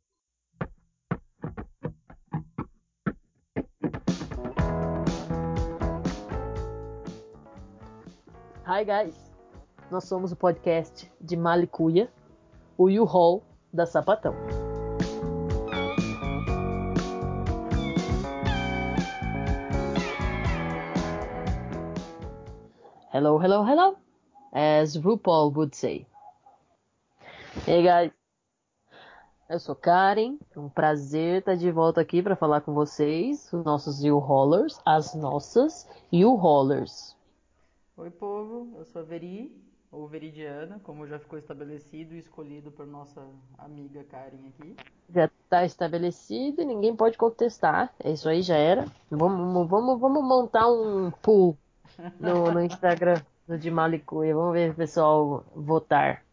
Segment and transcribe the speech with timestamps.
[8.66, 9.14] Hi guys!
[9.92, 12.12] Nós somos o podcast de Malicuia,
[12.76, 13.44] o U-Haul
[13.74, 14.34] da Sapatão.
[23.14, 23.98] Hello, hello, hello!
[24.52, 26.06] As RuPaul would say.
[27.66, 28.11] Hey guys!
[29.50, 33.64] Eu sou Karen, é um prazer estar de volta aqui para falar com vocês, os
[33.64, 37.16] nossos U-Haulers, as nossas U-Haulers.
[37.95, 39.56] Oi, povo, eu sou a Veri,
[39.91, 43.25] ou Veridiana, como já ficou estabelecido e escolhido por nossa
[43.58, 44.75] amiga Karen aqui.
[45.13, 47.94] Já está estabelecido e ninguém pode contestar.
[48.03, 48.85] É isso aí, já era.
[49.09, 51.57] Vamos, vamos, vamos montar um pool
[52.19, 54.35] no, no Instagram do de Malicuia.
[54.35, 56.23] Vamos ver o pessoal votar.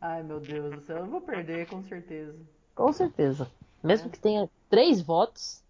[0.00, 2.38] Ai, meu Deus do céu, eu vou perder, com certeza.
[2.74, 3.50] Com certeza.
[3.82, 5.62] Mesmo que tenha três votos,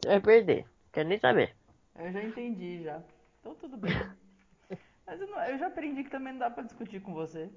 [0.00, 0.66] você vai perder.
[0.92, 1.54] Quero nem saber.
[1.98, 3.00] Eu já entendi, já.
[3.40, 3.92] Então tudo bem.
[5.06, 7.50] Mas eu, não- eu já aprendi que também não dá pra discutir com você.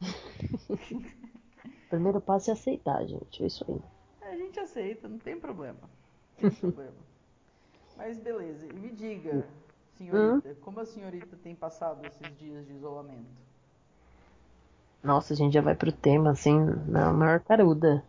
[1.88, 3.42] Primeiro passo é aceitar, gente.
[3.42, 3.80] É isso aí.
[4.22, 5.78] A gente aceita, não tem problema.
[5.82, 6.96] Não tem problema.
[7.96, 9.48] Mas beleza, e me diga,
[9.96, 13.42] senhorita, como a senhorita tem passado esses dias de isolamento?
[15.04, 18.02] Nossa, a gente já vai pro tema, assim, na maior caruda.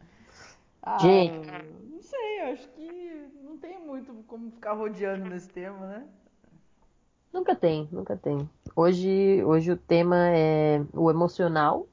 [0.82, 1.48] Ah, Gente.
[1.92, 6.08] não sei, eu acho que não tem muito como ficar rodeando nesse tema, né?
[7.36, 8.50] Nunca tem, nunca tem.
[8.74, 11.86] Hoje, hoje o tema é o emocional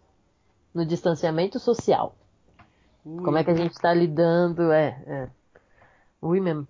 [0.72, 2.14] no distanciamento social.
[3.02, 5.30] Como é que a gente está lidando, é, é.
[6.22, 6.68] Ui mesmo.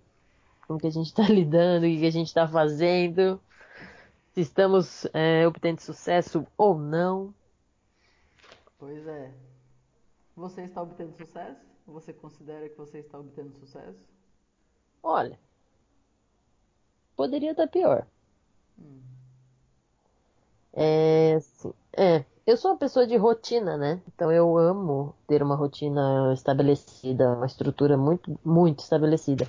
[0.67, 3.39] Como que a gente está lidando, o que que a gente está fazendo,
[4.33, 7.35] se estamos é, obtendo sucesso ou não.
[8.79, 9.35] Pois é.
[10.35, 11.61] Você está obtendo sucesso?
[11.87, 14.01] Você considera que você está obtendo sucesso?
[15.03, 15.39] Olha,
[17.15, 18.07] poderia estar pior.
[20.75, 21.39] É,
[21.97, 24.01] é, eu sou uma pessoa de rotina, né?
[24.09, 29.47] Então eu amo ter uma rotina estabelecida, uma estrutura muito, muito estabelecida.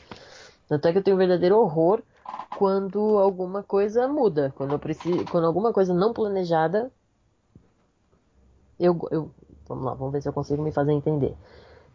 [0.67, 2.01] Tanto é que eu tenho um verdadeiro horror
[2.57, 6.91] quando alguma coisa muda, quando eu preciso, quando alguma coisa não planejada,
[8.79, 9.31] eu, eu,
[9.67, 11.35] vamos lá, vamos ver se eu consigo me fazer entender.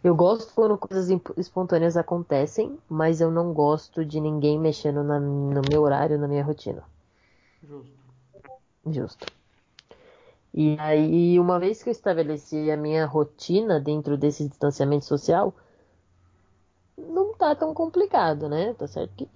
[0.05, 5.63] Eu gosto quando coisas espontâneas acontecem, mas eu não gosto de ninguém mexendo na- no
[5.71, 6.85] meu horário, na minha rotina.
[7.63, 7.99] Justo.
[8.87, 9.27] Justo.
[10.55, 15.55] E aí, uma vez que eu estabeleci a minha rotina dentro desse distanciamento social,
[16.97, 18.75] não tá tão complicado, né?
[18.75, 19.29] Tá certo que.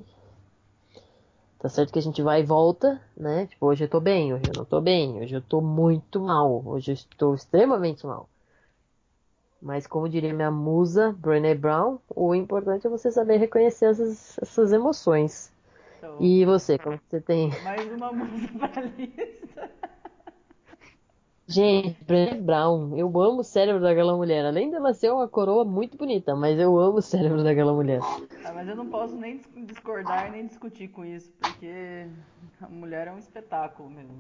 [1.59, 3.47] Tá certo que a gente vai e volta, né?
[3.47, 6.61] Tipo, hoje eu tô bem, hoje eu não tô bem, hoje eu tô muito mal,
[6.67, 8.29] hoje eu estou extremamente mal.
[9.61, 14.73] Mas como diria minha musa, Brené Brown, o importante é você saber reconhecer essas, essas
[14.73, 15.53] emoções.
[16.03, 19.71] Então, E você, como você tem mais uma música pra lista.
[21.47, 24.45] Gente, Brené Brown, eu amo o cérebro daquela mulher.
[24.45, 28.01] Além dela ser uma coroa muito bonita, mas eu amo o cérebro daquela mulher.
[28.45, 32.09] Ah, mas eu não posso nem dis- discordar nem discutir com isso, porque
[32.61, 34.17] a mulher é um espetáculo mesmo.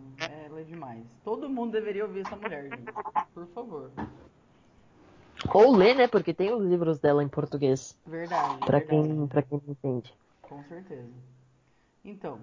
[0.47, 1.05] Ela é demais.
[1.25, 2.93] Todo mundo deveria ouvir essa mulher, gente.
[3.35, 3.91] Por favor.
[5.53, 6.07] Ou ler, né?
[6.07, 7.99] Porque tem os livros dela em português.
[8.07, 9.09] Verdade, Pra verdade.
[9.09, 10.15] quem, pra quem não entende.
[10.43, 11.32] Com certeza.
[12.05, 12.41] Então,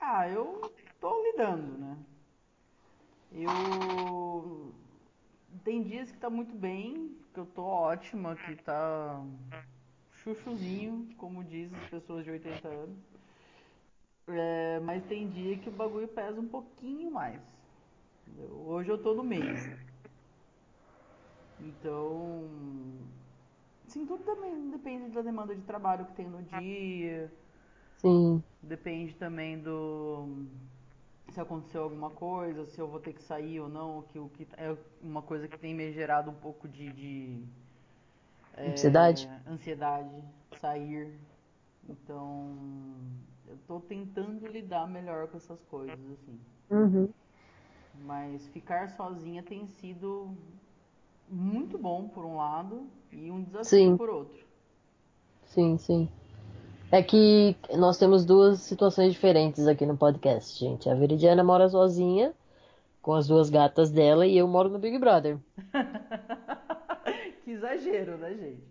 [0.00, 0.60] ah, eu
[1.00, 1.98] tô lidando, né?
[3.32, 4.72] Eu
[5.64, 9.20] tem dias que tá muito bem, que eu tô ótima, que tá
[10.12, 12.98] chuchuzinho, como diz as pessoas de 80 anos.
[14.28, 17.40] É, mas tem dia que o bagulho pesa um pouquinho mais.
[18.66, 19.76] Hoje eu tô no meio.
[21.60, 22.48] Então,
[23.88, 27.32] sim, tudo também depende da demanda de trabalho que tem no dia.
[27.98, 30.46] Sim, Depende também do
[31.30, 34.46] se aconteceu alguma coisa, se eu vou ter que sair ou não, que o que
[34.56, 37.42] é uma coisa que tem me gerado um pouco de, de
[38.54, 39.28] é, Ansiedade?
[39.46, 40.22] ansiedade,
[40.60, 41.12] sair.
[41.88, 42.56] Então,
[43.46, 46.40] eu tô tentando lidar melhor com essas coisas assim.
[46.70, 47.08] Uhum.
[47.94, 50.36] Mas ficar sozinha tem sido
[51.28, 53.96] muito bom por um lado e um desafio Sim.
[53.96, 54.46] por outro.
[55.46, 56.08] Sim, sim.
[56.90, 60.88] É que nós temos duas situações diferentes aqui no podcast, gente.
[60.88, 62.32] A Veridiana mora sozinha,
[63.02, 65.38] com as duas gatas dela, e eu moro no Big Brother.
[67.44, 68.62] que exagero, né, gente?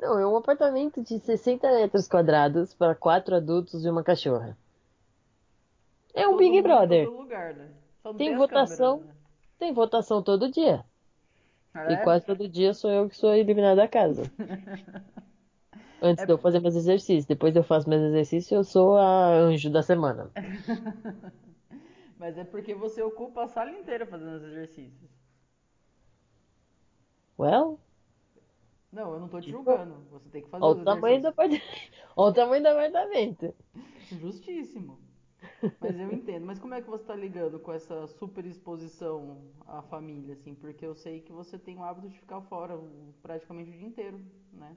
[0.00, 4.56] Não, é um apartamento de 60 metros quadrados para quatro adultos e uma cachorra.
[6.12, 7.08] É um Todo Big mundo Brother.
[7.08, 7.68] lugar, né?
[8.18, 8.98] Tem votação.
[8.98, 9.22] câmeras, né?
[9.60, 10.84] Tem votação todo dia.
[11.88, 11.96] E É?
[11.98, 14.24] quase todo dia sou eu que sou eliminado da casa.
[16.02, 17.24] Antes É- de eu fazer meus exercícios.
[17.26, 20.30] Depois eu faço meus exercícios, eu sou a anjo da semana.
[22.18, 25.10] Mas é porque você ocupa a sala inteira fazendo os exercícios.
[27.36, 27.78] Well,
[28.92, 29.94] Não, eu não tô te julgando.
[30.10, 31.34] Você tem que fazer olha os o tamanho do.
[32.16, 33.54] Olha o tamanho do apartamento.
[34.12, 35.00] Justíssimo.
[35.80, 36.46] Mas eu entendo.
[36.46, 40.54] Mas como é que você tá ligando com essa super exposição à família, assim?
[40.54, 42.78] Porque eu sei que você tem o hábito de ficar fora
[43.22, 44.20] praticamente o dia inteiro,
[44.52, 44.76] né?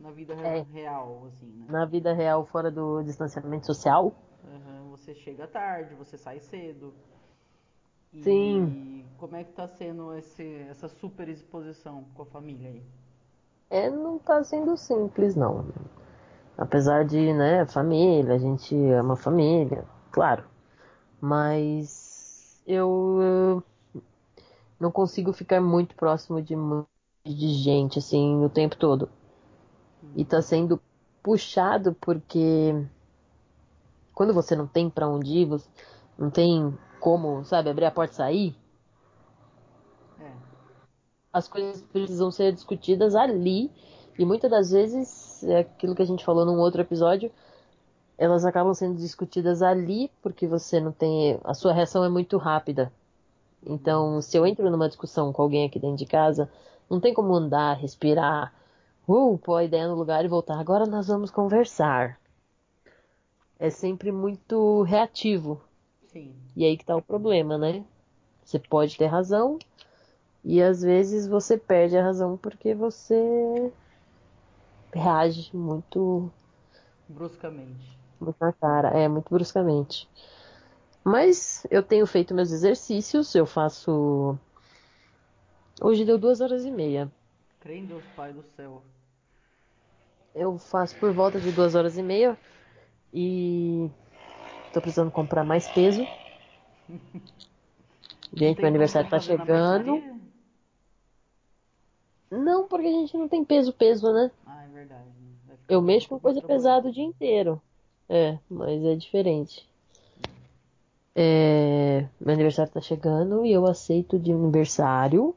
[0.00, 0.64] Na vida É.
[0.72, 1.68] real, assim, né?
[1.68, 4.14] Na vida real, fora do distanciamento social,
[4.44, 6.94] Aham, Você chega tarde, você sai cedo.
[8.12, 8.74] E Sim.
[9.16, 12.82] como é que tá sendo esse, essa super exposição com a família aí?
[13.68, 15.64] é, não tá sendo simples, não.
[16.58, 20.44] Apesar de, né, família, a gente ama família, claro.
[21.20, 24.00] Mas eu eh,
[24.80, 26.54] não consigo ficar muito próximo de,
[27.24, 29.08] de gente, assim, o tempo todo.
[30.14, 30.80] E tá sendo
[31.22, 32.74] puxado porque
[34.14, 35.68] quando você não tem pra onde ir, você
[36.18, 38.56] não tem como, sabe, abrir a porta e sair,
[40.20, 40.32] É.
[41.32, 43.70] as coisas precisam ser discutidas ali.
[44.18, 47.30] E muitas das vezes, é aquilo que a gente falou num outro episódio,
[48.18, 51.40] elas acabam sendo discutidas ali porque você não tem.
[51.44, 52.92] A sua reação é muito rápida.
[53.64, 56.50] Então, se eu entro numa discussão com alguém aqui dentro de casa,
[56.90, 58.52] não tem como andar, respirar,
[59.12, 60.58] uh, pôr a ideia no lugar e voltar.
[60.58, 62.18] Agora nós vamos conversar.
[63.58, 65.60] É sempre muito reativo.
[66.12, 66.34] Sim.
[66.56, 67.84] E aí que tá o problema, né?
[68.44, 69.58] Você pode ter razão
[70.44, 73.72] e às vezes você perde a razão porque você
[74.94, 76.30] reage muito,
[77.08, 77.98] Bruscamente.
[78.20, 80.08] muito na cara, é muito bruscamente.
[81.04, 84.38] Mas eu tenho feito meus exercícios, eu faço.
[85.82, 87.10] Hoje deu duas horas e meia.
[87.64, 88.82] Deus Pai do céu.
[90.34, 92.38] Eu faço por volta de duas horas e meia
[93.12, 93.90] e
[94.72, 96.06] tô precisando comprar mais peso.
[98.32, 100.02] Gente, meu aniversário tá chegando.
[102.30, 104.30] Não, porque a gente não tem peso, peso, né?
[104.46, 105.08] Ah, é verdade.
[105.48, 105.56] né?
[105.68, 107.60] Eu mexo com coisa pesada o dia inteiro.
[108.08, 109.68] É, mas é diferente.
[111.14, 115.34] É, meu aniversário tá chegando e eu aceito de aniversário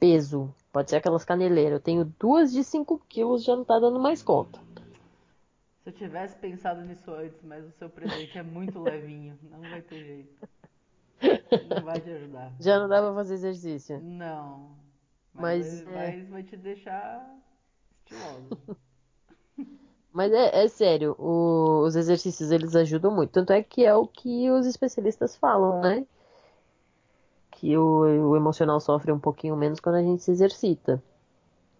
[0.00, 0.52] peso.
[0.76, 1.72] Pode ser aquelas caneleiras.
[1.72, 4.60] Eu tenho duas de 5 quilos, já não tá dando mais conta.
[5.82, 9.80] Se eu tivesse pensado nisso antes, mas o seu presente é muito levinho, não vai
[9.80, 10.48] ter jeito.
[11.74, 12.52] Não vai te ajudar.
[12.60, 14.02] Já não dá pra fazer exercício.
[14.02, 14.68] Não.
[15.32, 16.16] Mas, Mas, vai, é.
[16.18, 17.26] mas vai te deixar
[18.04, 18.76] estiloso.
[20.12, 23.30] Mas é, é sério, o- os exercícios eles ajudam muito.
[23.32, 26.06] Tanto é que é o que os especialistas falam, né?
[27.56, 31.02] Que o, o emocional sofre um pouquinho menos quando a gente se exercita.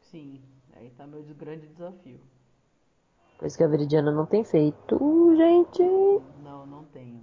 [0.01, 0.41] Sim,
[0.75, 2.19] aí tá meu grande desafio.
[3.39, 4.99] Coisa que a Veridiana não tem feito,
[5.37, 5.83] gente.
[6.43, 7.23] Não, não tenho.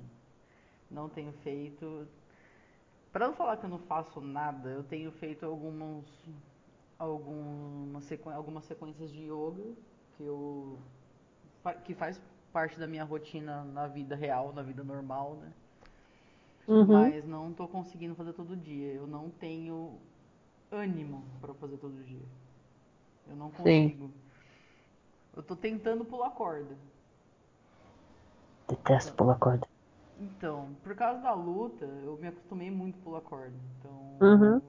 [0.90, 2.08] Não tenho feito.
[3.12, 6.06] Pra não falar que eu não faço nada, eu tenho feito algumas,
[8.02, 8.30] sequ...
[8.30, 9.64] algumas sequências de yoga
[10.16, 10.78] que eu
[11.86, 15.52] que faz parte da minha rotina na vida real, na vida normal, né?
[16.68, 16.86] Uhum.
[16.88, 18.94] Mas não tô conseguindo fazer todo dia.
[18.94, 20.00] Eu não tenho
[20.72, 22.26] ânimo pra fazer todo dia.
[23.28, 23.90] Eu não Sim.
[23.90, 24.12] consigo.
[25.36, 26.76] Eu tô tentando pular corda.
[28.68, 29.68] Detesto pular corda.
[30.20, 33.56] Então, por causa da luta, eu me acostumei muito a pular corda.
[33.80, 34.62] Então, Uhum.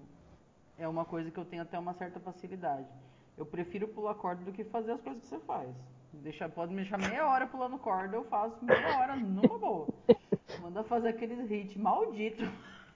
[0.79, 2.89] é uma coisa que eu tenho até uma certa facilidade.
[3.37, 5.75] Eu prefiro pular corda do que fazer as coisas que você faz.
[6.13, 9.89] Deixa, pode me deixar meia hora pulando corda, eu faço meia hora numa boa.
[10.61, 12.45] Manda fazer aqueles hits maldito.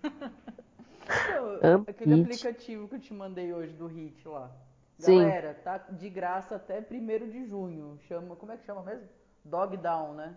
[0.03, 2.23] Então, aquele hit.
[2.23, 4.50] aplicativo que eu te mandei hoje do hit lá.
[4.99, 5.21] Sim.
[5.21, 7.99] Galera, tá de graça até 1 de junho.
[8.09, 9.09] Chama, como é que chama mesmo?
[9.45, 10.37] Dog Down, né?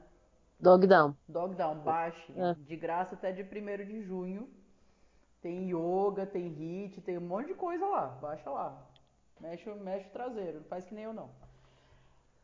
[0.60, 1.16] Dog down.
[1.28, 2.32] Dog Down, baixe.
[2.38, 2.54] É.
[2.54, 4.48] De graça até de 1 de junho.
[5.42, 8.08] Tem yoga, tem hit, tem um monte de coisa lá.
[8.22, 8.88] Baixa lá.
[9.40, 11.32] Mexe, mexe o traseiro, não faz que nem eu não.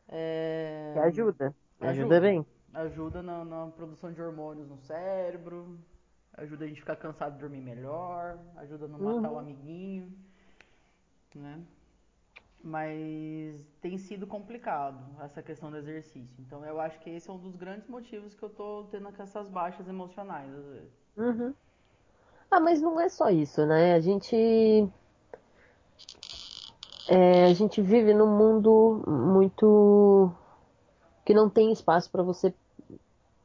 [0.08, 0.90] É...
[0.94, 1.54] Que ajuda.
[1.80, 2.20] Ajuda, Ajuda.
[2.20, 2.46] bem.
[2.84, 5.78] Ajuda na, na produção de hormônios no cérebro.
[6.34, 8.38] Ajuda a gente ficar cansado de dormir melhor.
[8.56, 9.36] Ajuda a não matar Uhum.
[9.36, 10.12] o amiguinho.
[11.34, 11.60] Né?
[12.62, 16.36] Mas tem sido complicado essa questão do exercício.
[16.40, 19.48] Então eu acho que esse é um dos grandes motivos que eu tô tendo essas
[19.48, 20.92] baixas emocionais às vezes.
[21.16, 21.54] Uhum.
[22.50, 23.94] Ah, mas não é só isso, né?
[23.94, 24.36] A gente.
[27.08, 30.30] é, a gente vive num mundo muito
[31.24, 32.54] que não tem espaço para você.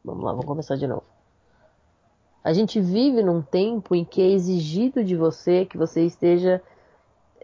[0.03, 1.03] Vamos lá, vamos começar de novo.
[2.43, 6.61] A gente vive num tempo em que é exigido de você que você esteja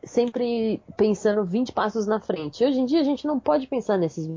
[0.03, 2.63] sempre pensando 20 passos na frente.
[2.63, 4.27] Hoje em dia a gente não pode pensar nesses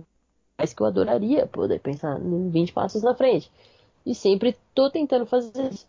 [0.56, 3.50] mas que eu adoraria poder pensar em 20 passos na frente.
[4.06, 5.86] E sempre tô tentando fazer isso.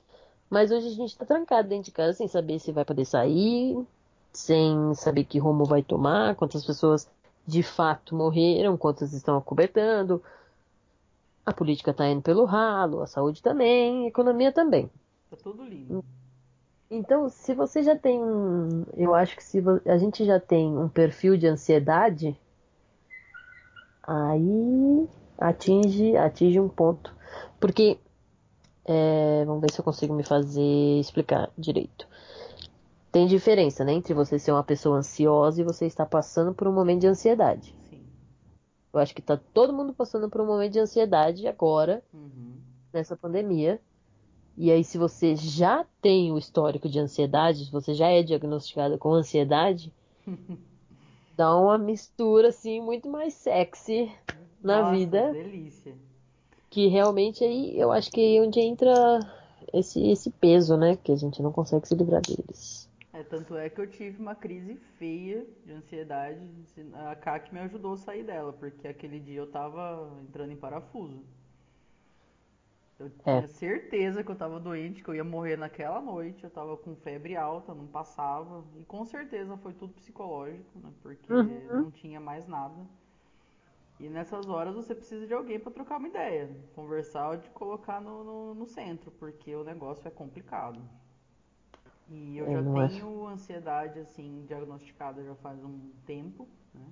[0.49, 3.77] Mas hoje a gente tá trancado dentro de casa sem saber se vai poder sair,
[4.31, 7.07] sem saber que rumo vai tomar, quantas pessoas
[7.45, 10.21] de fato morreram, quantas estão acobertando.
[11.45, 14.89] A política tá indo pelo ralo, a saúde também, a economia também.
[15.29, 16.03] Tá tudo lindo.
[16.89, 18.85] Então, se você já tem um.
[18.95, 22.37] Eu acho que se a gente já tem um perfil de ansiedade,
[24.03, 27.13] aí atinge, atinge um ponto.
[27.59, 27.97] Porque.
[28.85, 32.05] É, vamos ver se eu consigo me fazer explicar direito.
[33.11, 33.93] Tem diferença, né?
[33.93, 37.73] Entre você ser uma pessoa ansiosa e você estar passando por um momento de ansiedade.
[38.93, 42.61] Eu acho que tá todo mundo passando por um momento de ansiedade agora, Uhum.
[42.93, 43.81] nessa pandemia.
[44.55, 48.97] E aí, se você já tem o histórico de ansiedade, se você já é diagnosticada
[48.97, 49.91] com ansiedade,
[51.35, 54.11] dá uma mistura assim muito mais sexy
[54.63, 55.95] na Nossa, vida, delícia.
[56.69, 58.91] que realmente aí eu acho que é onde entra
[59.73, 60.97] esse, esse peso, né?
[60.97, 62.82] Que a gente não consegue se livrar deles.
[63.33, 66.47] Tanto é que eu tive uma crise feia de ansiedade.
[67.09, 71.25] A Kaki me ajudou a sair dela, porque aquele dia eu tava entrando em parafuso.
[72.99, 73.43] Eu É.
[73.43, 76.43] tinha certeza que eu tava doente, que eu ia morrer naquela noite.
[76.43, 78.63] Eu tava com febre alta, não passava.
[78.75, 80.91] E com certeza foi tudo psicológico, né?
[81.01, 81.75] Porque Uhum.
[81.75, 82.87] não tinha mais nada.
[83.99, 87.99] E nessas horas você precisa de alguém pra trocar uma ideia, conversar ou te colocar
[87.99, 90.87] no, no, no centro, porque o negócio é complicado.
[92.09, 96.85] E eu É, já é- tenho ansiedade assim diagnosticada já faz um tempo, né?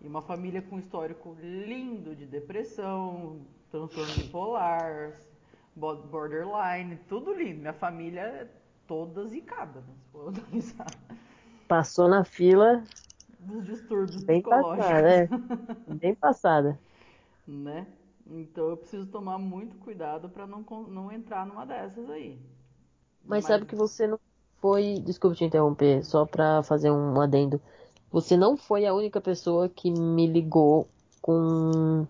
[0.00, 3.40] E uma família com histórico lindo de depressão,
[3.70, 5.20] transtorno bipolar,
[5.74, 7.60] bo- borderline, tudo lindo.
[7.60, 8.48] Minha família é
[8.86, 9.94] toda zicada, né?
[10.04, 10.86] Se for analisar.
[11.68, 12.84] Passou na fila
[13.40, 14.46] Dos distúrbios bem psicológicos.
[14.46, 15.30] passada, é.
[15.86, 16.80] Bem passada.
[17.46, 17.86] né?
[18.26, 22.38] Então eu preciso tomar muito cuidado pra não, não entrar numa dessas aí.
[23.26, 24.18] Mas sabe que você não
[24.60, 25.00] foi.
[25.04, 27.60] Desculpa te interromper, só pra fazer um adendo.
[28.10, 30.88] Você não foi a única pessoa que me ligou
[31.22, 32.06] com,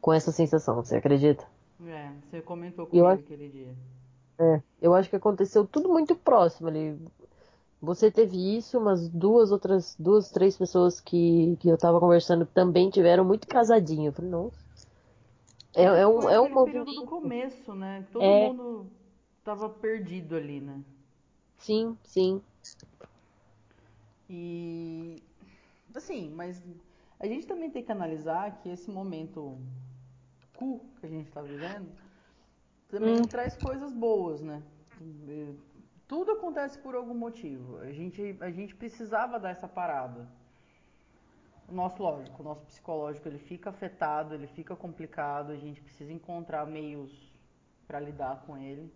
[0.00, 1.46] com essa sensação, você acredita?
[1.84, 3.74] É, você comentou Eu comigo acho- aquele dia.
[4.38, 6.98] É, eu acho que aconteceu tudo muito próximo ali.
[7.80, 12.90] Você teve isso, mas duas outras, duas, três pessoas que, que eu tava conversando também
[12.90, 14.08] tiveram muito casadinho.
[14.08, 14.56] Eu falei, nossa.
[15.74, 18.06] É, é um, é um período do começo, né?
[18.12, 18.48] Todo É.
[18.48, 18.86] mundo
[19.44, 20.82] tava perdido ali, né?
[21.58, 22.42] Sim, sim.
[24.28, 25.22] E
[25.94, 26.62] assim, mas
[27.20, 29.58] a gente também tem que analisar que esse momento
[30.56, 31.90] cu que a gente tá vivendo
[32.88, 33.26] também Hum.
[33.26, 34.62] traz coisas boas, né?
[36.06, 37.78] Tudo acontece por algum motivo.
[37.78, 40.28] A gente, a gente precisava dar essa parada.
[41.68, 46.12] O nosso, lógico, o nosso psicológico ele fica afetado, ele fica complicado, a gente precisa
[46.12, 47.32] encontrar meios
[47.86, 48.92] para lidar com ele.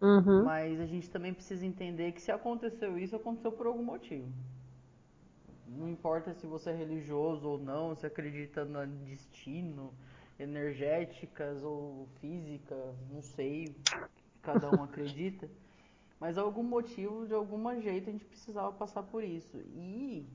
[0.00, 0.44] Uhum.
[0.44, 4.32] Mas a gente também precisa entender que se aconteceu isso, aconteceu por algum motivo.
[5.68, 9.92] Não importa se você é religioso ou não, se acredita no destino,
[10.38, 13.76] energéticas ou físicas, não sei,
[14.42, 15.48] cada um acredita.
[16.18, 19.56] Mas algum motivo, de algum jeito, a gente precisava passar por isso.
[19.74, 20.26] E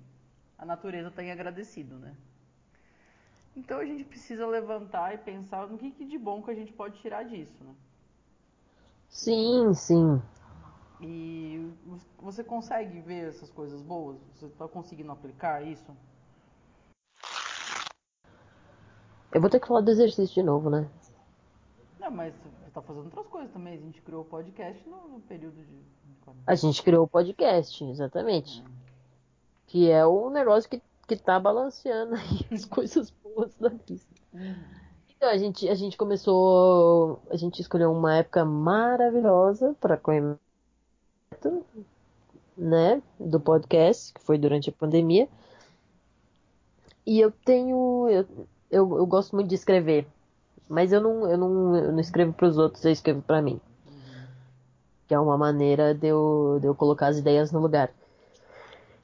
[0.57, 2.15] a natureza tem agradecido, né?
[3.55, 6.73] Então a gente precisa levantar e pensar no que, que de bom que a gente
[6.73, 7.73] pode tirar disso, né?
[9.15, 10.21] Sim, sim.
[10.99, 11.71] E
[12.19, 14.17] você consegue ver essas coisas boas?
[14.33, 15.89] Você está conseguindo aplicar isso?
[19.31, 20.89] Eu vou ter que falar do exercício de novo, né?
[21.97, 23.75] Não, mas você está fazendo outras coisas também.
[23.75, 25.79] A gente criou o podcast no, período de.
[26.45, 28.61] A gente criou o podcast, exatamente.
[29.67, 34.13] Que é um negócio que, que tá balanceando aí as coisas boas da lista.
[35.17, 37.21] Então, a gente, a gente começou.
[37.29, 40.37] A gente escolheu uma época maravilhosa para conhecer,
[42.57, 43.01] né?
[43.19, 45.27] Do podcast, que foi durante a pandemia.
[47.05, 48.07] E eu tenho.
[48.09, 48.27] Eu,
[48.71, 50.07] eu, eu gosto muito de escrever.
[50.67, 53.59] Mas eu não, eu não, eu não escrevo para os outros, eu escrevo para mim.
[55.07, 57.91] Que é uma maneira de eu, de eu colocar as ideias no lugar.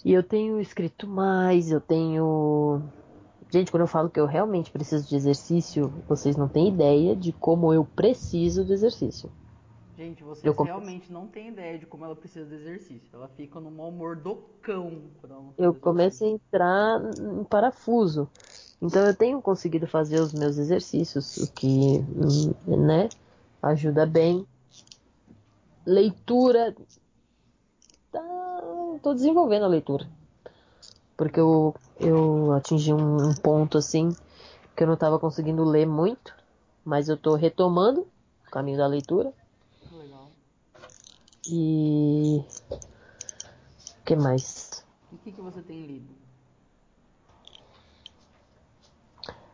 [0.03, 2.81] E eu tenho escrito mais, eu tenho.
[3.51, 7.33] Gente, quando eu falo que eu realmente preciso de exercício, vocês não têm ideia de
[7.33, 9.29] como eu preciso do exercício.
[9.97, 13.09] Gente, vocês Eu realmente não têm ideia de como ela precisa de exercício.
[13.11, 15.01] Ela fica no mau humor do cão
[15.57, 18.29] Eu começo a entrar em parafuso.
[18.81, 21.99] Então eu tenho conseguido fazer os meus exercícios, o que,
[22.65, 23.09] né,
[23.61, 24.47] ajuda bem.
[25.85, 26.73] Leitura,
[28.11, 28.61] tá,
[29.03, 30.07] tô desenvolvendo a leitura.
[31.17, 34.09] Porque eu, eu atingi um, um ponto assim
[34.75, 36.33] que eu não estava conseguindo ler muito,
[36.83, 38.01] mas eu tô retomando
[38.47, 39.33] o caminho da leitura.
[39.91, 40.31] Legal.
[41.47, 44.85] E o que mais?
[45.11, 46.15] E o que, que você tem lido?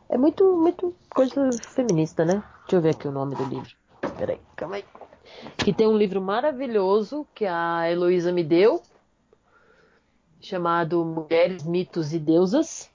[0.10, 2.42] É muito, muito coisa feminista, né?
[2.62, 3.70] Deixa eu ver aqui o nome do livro.
[4.18, 4.86] Peraí, calma aí.
[5.58, 8.82] Que tem um livro maravilhoso que a Heloísa me deu,
[10.39, 12.89] chamado Mulheres, Mitos e Deusas.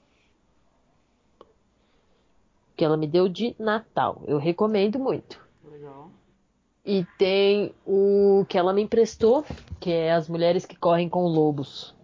[2.75, 4.23] Que ela me deu de Natal.
[4.25, 5.39] Eu recomendo muito.
[5.63, 6.09] Legal.
[6.85, 9.45] E tem o que ela me emprestou,
[9.79, 11.95] que é As Mulheres que Correm com Lobos.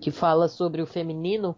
[0.00, 1.56] Que fala sobre o feminino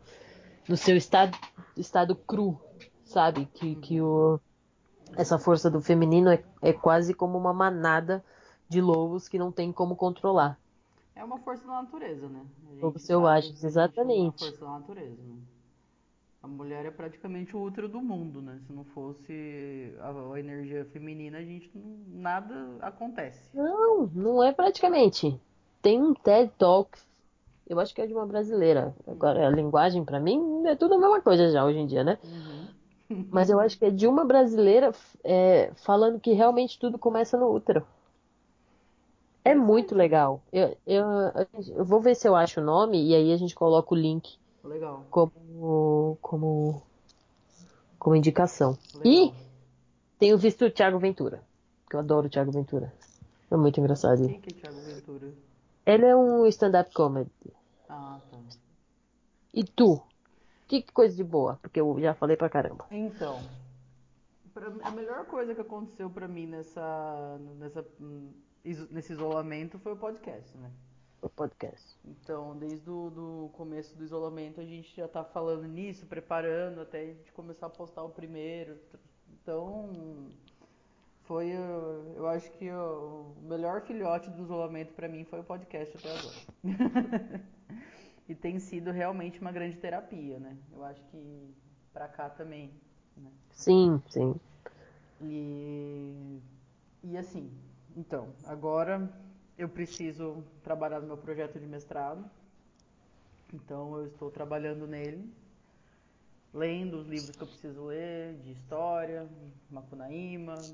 [0.69, 1.37] no seu estado,
[1.77, 2.59] estado cru,
[3.05, 3.47] sabe?
[3.55, 4.41] Que, que o,
[5.17, 8.25] essa força do feminino é, é quase como uma manada
[8.69, 10.59] de lobos que não tem como controlar.
[11.15, 12.45] É uma força da natureza, né?
[12.81, 14.43] Sabe selvagem, exatamente.
[14.43, 15.37] É uma força da natureza, né?
[16.43, 18.59] A mulher é praticamente o útero do mundo, né?
[18.67, 23.55] Se não fosse a, a energia feminina, a gente não, nada acontece.
[23.55, 25.39] Não, não é praticamente.
[25.83, 26.99] Tem um TED Talk,
[27.69, 28.95] eu acho que é de uma brasileira.
[29.07, 32.19] Agora, a linguagem pra mim é tudo a mesma coisa já hoje em dia, né?
[33.11, 33.27] Uhum.
[33.31, 37.53] Mas eu acho que é de uma brasileira é, falando que realmente tudo começa no
[37.53, 37.87] útero.
[39.45, 40.43] É muito legal.
[40.53, 41.05] Eu, eu,
[41.77, 44.39] eu vou ver se eu acho o nome e aí a gente coloca o link
[44.63, 45.07] Legal.
[45.11, 46.83] como, como,
[47.99, 48.77] como indicação.
[48.95, 49.13] Legal.
[49.13, 49.35] E
[50.19, 51.43] tenho visto o Thiago Ventura,
[51.89, 52.93] que eu adoro o Thiago Ventura.
[53.51, 54.27] É muito engraçado.
[54.27, 55.33] Quem que é Thiago Ventura?
[55.87, 57.31] Ele é um stand-up comedy.
[57.89, 58.39] Ah, tá.
[59.53, 60.01] E tu?
[60.69, 62.87] Que coisa de boa, porque eu já falei pra caramba.
[62.91, 63.41] Então,
[64.83, 67.85] a melhor coisa que aconteceu pra mim nessa, nessa,
[68.65, 70.71] iso- nesse isolamento foi o podcast, né?
[71.23, 71.99] O podcast.
[72.05, 77.07] Então, desde o começo do isolamento, a gente já tá falando nisso, preparando até a
[77.07, 78.79] gente começar a postar o primeiro.
[79.43, 79.91] Então,
[81.25, 85.97] foi, uh, eu acho que o melhor filhote do isolamento pra mim foi o podcast
[85.97, 86.35] até agora.
[88.29, 90.57] e tem sido realmente uma grande terapia, né?
[90.73, 91.55] Eu acho que
[91.93, 92.73] pra cá também,
[93.17, 93.31] né?
[93.51, 94.35] Sim, sim.
[95.21, 96.41] E,
[97.05, 97.53] e assim,
[97.97, 99.11] então, agora
[99.59, 102.25] eu preciso trabalhar no meu projeto de mestrado.
[103.53, 105.29] Então eu estou trabalhando nele,
[106.55, 109.29] lendo os livros que eu preciso ler, de história,
[109.71, 110.65] Macunaíma.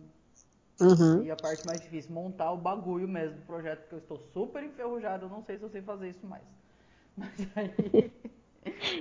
[0.79, 1.23] Uhum.
[1.23, 4.63] E a parte mais difícil, montar o bagulho mesmo do projeto, porque eu estou super
[4.63, 6.47] enferrujado, eu não sei se eu sei fazer isso mais.
[7.17, 8.13] Mas aí.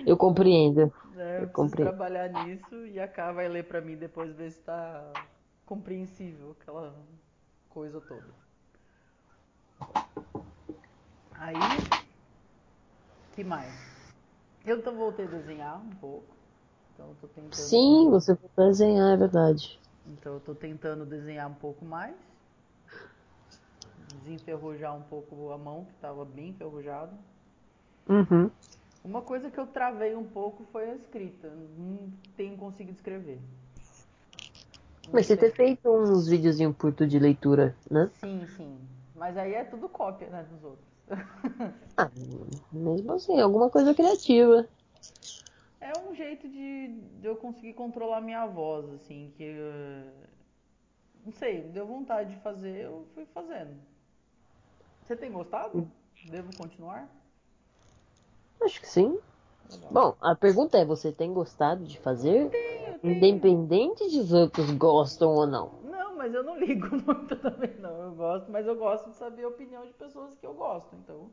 [0.06, 0.94] Eu compreendo.
[1.16, 1.90] né, eu preciso compreendo.
[1.90, 5.12] trabalhar nisso e a Ká vai ler pra mim depois ver se tá
[5.66, 6.96] compreensível aquela
[7.76, 8.24] coisa toda.
[11.34, 11.56] Aí,
[13.36, 13.70] que mais?
[14.66, 16.34] Eu tô, voltei a desenhar um pouco.
[16.94, 17.54] Então eu tô tentando.
[17.54, 19.78] Sim, você vai desenhar, é verdade.
[20.08, 22.16] Então eu tô tentando desenhar um pouco mais.
[24.24, 27.12] Desenferrujar um pouco a mão, que tava bem enferrujada.
[28.08, 28.50] Uhum.
[29.04, 31.50] Uma coisa que eu travei um pouco foi a escrita.
[31.50, 33.42] Não tenho conseguido escrever.
[35.12, 38.12] Mas você ter feito uns videozinhos curtos de leitura, né?
[38.20, 38.80] Sim, sim.
[39.14, 40.88] Mas aí é tudo cópia, né, dos outros.
[41.98, 42.10] Ah,
[42.72, 44.66] mesmo assim, alguma coisa criativa.
[45.80, 46.88] É um jeito de,
[47.22, 49.44] de eu conseguir controlar minha voz, assim, que.
[49.44, 50.28] eh,
[51.26, 53.76] Não sei, deu vontade de fazer, eu fui fazendo.
[55.04, 55.88] Você tem gostado?
[56.22, 57.10] Devo continuar?
[58.62, 59.18] Acho que sim.
[59.92, 62.50] Bom, a pergunta é: você tem gostado de fazer?
[62.50, 63.14] Tenho, tenho.
[63.16, 65.72] Independente de os outros gostam ou não.
[65.84, 68.02] Não, mas eu não ligo muito também, não.
[68.04, 71.30] Eu gosto, mas eu gosto de saber a opinião de pessoas que eu gosto, então.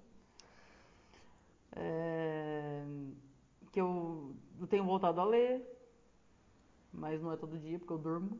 [1.75, 2.85] É,
[3.73, 5.63] Que eu, eu tenho voltado a ler,
[6.93, 8.39] mas não é todo dia, porque eu durmo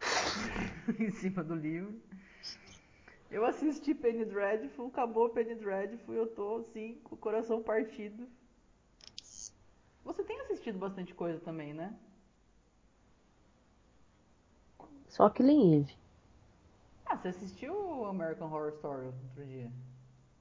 [0.98, 1.94] em cima do livro.
[3.30, 8.28] Eu assisti Penny Dreadful, acabou Penny Dreadful e eu tô assim, com o coração partido.
[10.04, 11.94] Você tem assistido bastante coisa também, né?
[15.08, 15.94] Só que Eve.
[17.06, 19.70] Ah, você assistiu American Horror Story outro dia?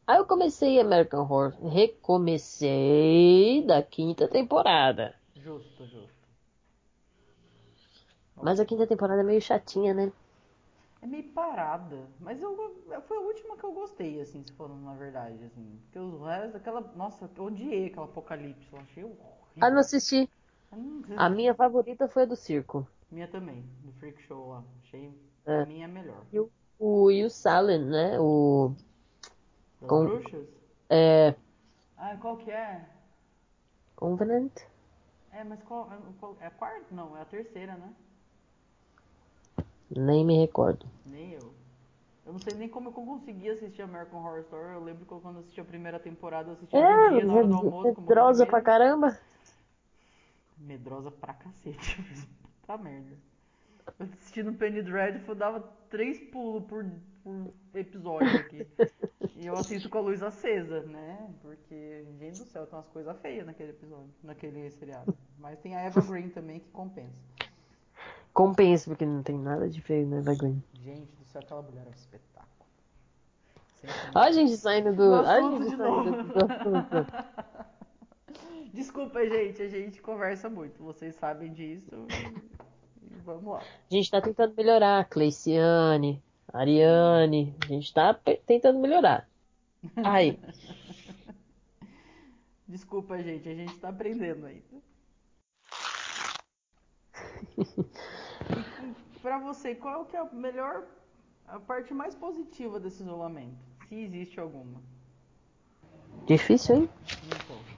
[0.07, 1.53] Aí eu comecei American Horror.
[1.67, 5.13] Recomecei da quinta temporada.
[5.35, 6.21] Justo, justo.
[8.41, 10.11] Mas a quinta temporada é meio chatinha, né?
[11.01, 12.55] É meio parada, mas eu
[13.07, 15.79] foi a última que eu gostei, assim, se for na verdade, assim.
[15.83, 16.81] Porque os restos, aquela.
[16.95, 19.40] Nossa, eu odiei aquela Apocalipse, eu achei horrível.
[19.59, 20.29] Ah, não assisti.
[20.73, 22.87] Hum, A minha favorita foi a do circo.
[23.11, 24.63] Minha também, do Freak Show lá.
[24.83, 25.13] Achei.
[25.45, 25.63] É.
[25.63, 26.23] Pra mim é melhor.
[26.31, 28.19] E o, o, e o Salem, né?
[28.19, 28.71] O.
[29.87, 30.47] Com- bruxas?
[30.89, 31.35] É.
[31.97, 32.85] Ah, qual que é?
[33.95, 34.67] Covenant?
[35.31, 36.85] É, mas qual, qual- É a quarta?
[36.93, 37.93] Não, é a terceira, né?
[39.95, 40.85] Nem me recordo.
[41.05, 41.53] Nem eu.
[42.25, 44.73] Eu não sei nem como eu consegui assistir American Horror Story.
[44.73, 47.33] Eu lembro que eu, quando assisti a primeira temporada, eu assisti É, de dia na
[47.35, 47.99] hora do almoço.
[47.99, 49.17] um medrosa monte de pra caramba.
[50.61, 52.01] Medrosa pra cacete.
[52.61, 53.17] Puta merda.
[53.99, 56.85] Eu assistindo Penny Dreadful dava três pulos por,
[57.23, 58.67] por episódio aqui.
[59.35, 61.29] E eu assisto com a luz acesa, né?
[61.41, 65.17] Porque, gente do céu, tem umas coisas feias naquele episódio, naquele seriado.
[65.39, 67.19] Mas tem a Eva Green também que compensa.
[68.33, 70.63] Compensa, porque não tem nada de feio, né, da Gwen?
[70.73, 72.51] Gente do céu, aquela mulher é um espetáculo.
[74.15, 74.97] Ó, a gente saindo do.
[74.97, 77.71] Do ó, a assunto gente de saindo do assunto.
[78.73, 80.81] Desculpa, gente, a gente conversa muito.
[80.81, 81.91] Vocês sabem disso.
[83.25, 83.59] Vamos lá.
[83.59, 85.03] A gente tá tentando melhorar.
[85.09, 87.53] Cleiciane, Ariane.
[87.63, 88.13] A gente tá
[88.45, 89.27] tentando melhorar.
[89.97, 90.39] Aí.
[92.67, 94.81] Desculpa, gente, a gente tá aprendendo ainda.
[99.21, 100.85] Pra você, qual que é a melhor,
[101.45, 103.57] a parte mais positiva desse isolamento?
[103.89, 104.81] Se existe alguma.
[106.25, 106.89] Difícil, hein?
[107.27, 107.70] Então.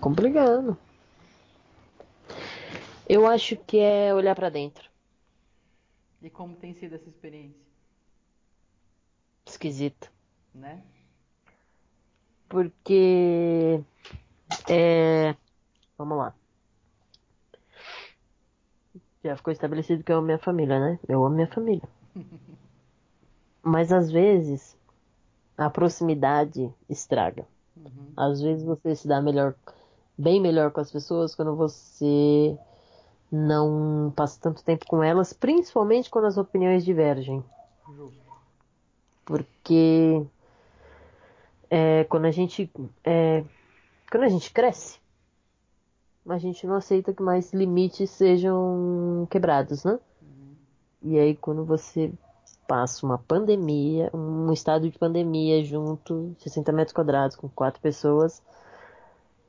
[0.00, 0.76] Complicado.
[0.76, 0.78] Complicando.
[3.08, 4.88] Eu acho que é olhar pra dentro.
[6.20, 7.56] E como tem sido essa experiência,
[9.46, 10.10] Esquisito.
[10.54, 10.82] né?
[12.48, 13.80] Porque.
[14.68, 15.34] É.
[15.96, 16.34] Vamos lá.
[19.24, 20.98] Já ficou estabelecido que eu amo minha família, né?
[21.08, 21.88] Eu amo minha família.
[23.62, 24.76] Mas às vezes
[25.56, 27.46] a proximidade estraga.
[27.76, 28.12] Uhum.
[28.16, 29.54] Às vezes você se dá melhor,
[30.18, 32.58] bem melhor com as pessoas quando você
[33.30, 37.44] não passa tanto tempo com elas, principalmente quando as opiniões divergem.
[39.24, 40.26] Porque
[41.70, 42.70] é, quando a gente
[43.04, 43.44] é,
[44.10, 44.98] quando a gente cresce,
[46.28, 49.98] a gente não aceita que mais limites sejam quebrados, né?
[51.02, 52.12] E aí quando você
[52.66, 58.42] passa uma pandemia, um estado de pandemia junto, 60 metros quadrados com quatro pessoas,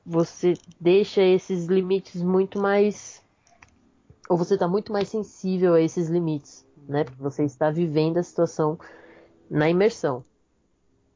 [0.05, 3.21] você deixa esses limites muito mais
[4.29, 7.03] ou você está muito mais sensível a esses limites, né?
[7.03, 8.77] Porque você está vivendo a situação
[9.49, 10.23] na imersão.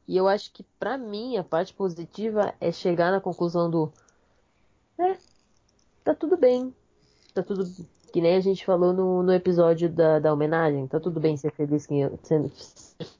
[0.06, 3.92] E eu acho que pra mim a parte positiva é chegar na conclusão do
[4.98, 5.16] é,
[6.02, 6.74] tá tudo bem.
[7.32, 7.64] Tá tudo
[8.12, 11.50] que nem a gente falou no, no episódio da, da homenagem, tá tudo bem ser
[11.52, 12.16] feliz quem eu,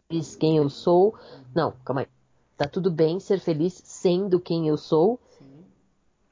[0.08, 1.14] feliz quem eu sou.
[1.54, 2.06] Não, calma aí.
[2.56, 5.18] Tá tudo bem ser feliz sendo quem eu sou.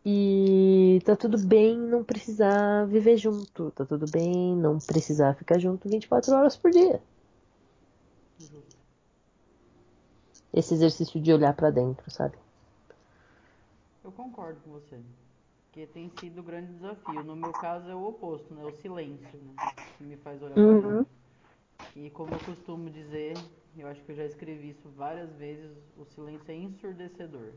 [0.04, 3.70] E tá tudo bem não precisar viver junto.
[3.70, 7.00] Tá tudo bem não precisar ficar junto 24 horas por dia.
[8.38, 8.76] Justo.
[10.52, 12.36] Esse exercício de olhar pra dentro, sabe?
[14.04, 15.00] Eu concordo com você.
[15.66, 17.24] Porque tem sido o grande desafio.
[17.24, 18.64] No meu caso é o oposto, né?
[18.64, 19.70] O silêncio, né?
[19.96, 20.80] Que me faz olhar Uhum.
[20.80, 21.06] pra dentro.
[21.96, 23.34] E como eu costumo dizer,
[23.76, 27.52] eu acho que eu já escrevi isso várias vezes, o silêncio é ensurdecedor.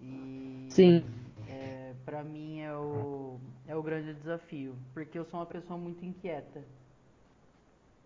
[0.00, 1.04] E Sim.
[1.46, 4.76] é, para mim é o, é o grande desafio.
[4.94, 6.64] Porque eu sou uma pessoa muito inquieta.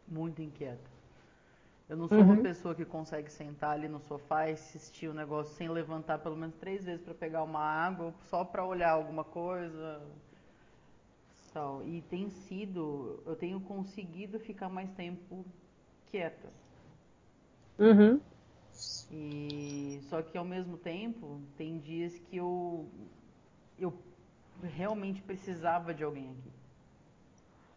[0.07, 0.91] Muito inquieta.
[1.91, 2.43] Eu não sou uma Uhum.
[2.43, 6.57] pessoa que consegue sentar ali no sofá e assistir o negócio sem levantar pelo menos
[6.57, 10.01] três vezes para pegar uma água, ou só para olhar alguma coisa.
[11.53, 11.83] Tal.
[11.87, 15.45] E tem sido, eu tenho conseguido ficar mais tempo
[16.11, 16.49] quieta.
[17.79, 18.21] Uhum.
[19.11, 22.89] E só que ao mesmo tempo, tem dias que eu
[23.79, 23.93] eu
[24.63, 26.53] realmente precisava de alguém aqui.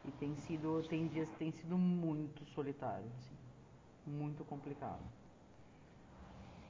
[0.05, 3.35] E tem sido, tem dias que tem sido muito solitário, assim,
[4.05, 5.01] muito complicado.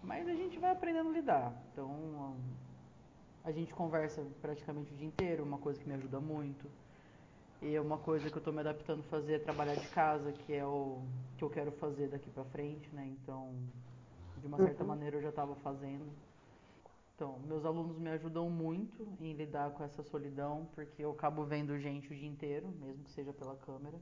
[0.03, 1.63] Mas a gente vai aprendendo a lidar.
[1.71, 2.35] Então,
[3.43, 6.69] a gente conversa praticamente o dia inteiro, uma coisa que me ajuda muito.
[7.61, 10.31] E é uma coisa que eu tô me adaptando a fazer é trabalhar de casa,
[10.31, 11.01] que é o
[11.37, 13.07] que eu quero fazer daqui pra frente, né?
[13.07, 13.55] Então,
[14.43, 14.85] de uma certa Uhum.
[14.85, 16.05] maneira eu já estava fazendo.
[17.15, 21.79] Então, meus alunos me ajudam muito em lidar com essa solidão, porque eu acabo vendo
[21.79, 23.99] gente o dia inteiro, mesmo que seja pela câmera.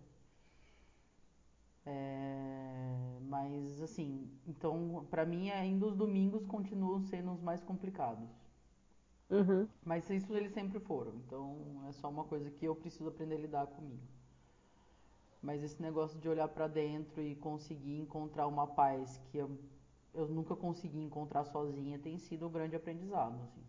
[1.86, 8.30] É, mas assim, então pra mim ainda os domingos continuam sendo os mais complicados.
[9.30, 9.69] Uhum.
[9.86, 11.13] Mas isso eles sempre foram.
[11.17, 14.01] Então é só uma coisa que eu preciso aprender a lidar comigo.
[15.41, 19.58] Mas esse negócio de olhar pra dentro e conseguir encontrar uma paz que eu,
[20.13, 23.62] eu nunca consegui encontrar sozinha tem sido um grande aprendizado, assim.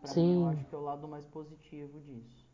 [0.00, 0.46] Pra mim, eu Sim.
[0.46, 2.44] acho que é o lado mais positivo disso.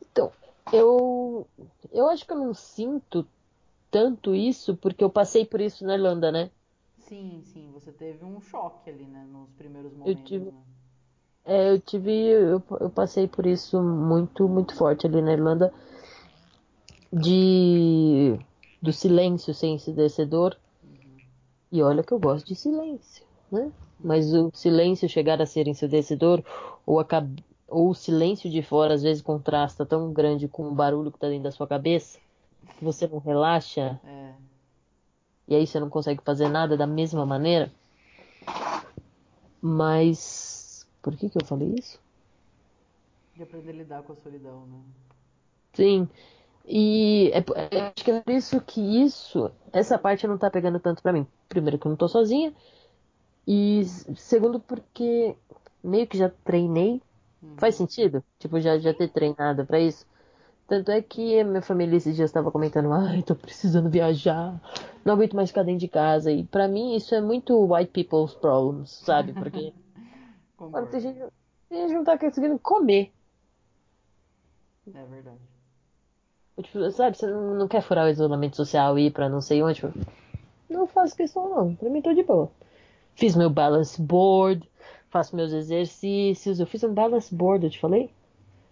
[0.00, 0.32] Então,
[0.72, 1.46] eu,
[1.92, 3.26] eu acho que eu não sinto
[3.90, 6.50] tanto isso porque eu passei por isso na Irlanda, né?
[6.98, 10.64] Sim, sim, você teve um choque ali, né, nos primeiros Eu momentos, tive, né?
[11.44, 15.72] é, eu tive, eu, eu passei por isso muito, muito forte ali na Irlanda,
[17.12, 18.38] de
[18.84, 20.54] do silêncio ser ensurdecedor.
[21.72, 23.72] E olha que eu gosto de silêncio, né?
[23.98, 26.44] Mas o silêncio chegar a ser ensurdecedor,
[26.84, 27.06] ou, a,
[27.66, 31.28] ou o silêncio de fora às vezes contrasta tão grande com o barulho que tá
[31.28, 32.18] dentro da sua cabeça,
[32.78, 34.34] que você não relaxa, É,
[35.48, 37.72] e aí você não consegue fazer nada da mesma maneira.
[39.62, 40.86] Mas.
[41.02, 41.98] Por que que eu falei isso?
[43.34, 44.80] de aprender a lidar com a solidão, né?
[45.74, 46.08] Sim.
[46.66, 47.38] E é,
[47.76, 51.12] é- acho que é por isso que isso, essa parte não tá pegando tanto pra
[51.12, 51.26] mim.
[51.48, 52.54] Primeiro que eu não tô sozinha.
[53.46, 53.84] E
[54.16, 55.36] segundo porque
[55.82, 57.02] meio que já treinei.
[57.58, 58.24] Faz sentido?
[58.38, 60.06] Tipo, já, já ter treinado pra isso.
[60.68, 64.60] Tanto é que a minha família esses dias estava comentando, ai, tô precisando viajar,
[65.04, 66.32] não aguento mais ficar dentro de casa.
[66.32, 69.34] E pra mim isso é muito white people's problems, sabe?
[69.34, 69.74] Porque
[70.72, 71.18] mano, tem gente,
[71.68, 73.12] tem gente não tá conseguindo comer.
[74.94, 75.53] É verdade.
[76.62, 79.80] Tipo, sabe, você não, quer furar o isolamento social e ir pra não sei onde.
[79.80, 79.92] Tipo,
[80.70, 82.50] não faço questão não, pra mim tô de boa.
[83.14, 84.68] Fiz meu balance board,
[85.08, 88.10] faço meus exercícios, eu fiz um balance board, eu te falei?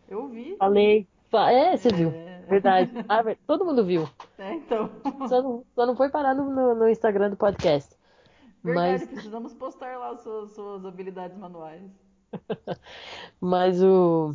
[0.09, 0.57] Eu vi.
[0.57, 1.07] Falei.
[1.31, 2.11] Fa- É, você viu.
[2.11, 2.43] É.
[2.49, 2.91] Verdade.
[3.09, 4.09] Ah, todo mundo viu.
[4.39, 4.91] É, então.
[5.29, 7.97] Só não, só não foi parar no, no, no Instagram do podcast.
[8.63, 11.83] Verdade, Mas, precisamos postar lá suas, suas habilidades manuais.
[13.41, 14.35] mas o.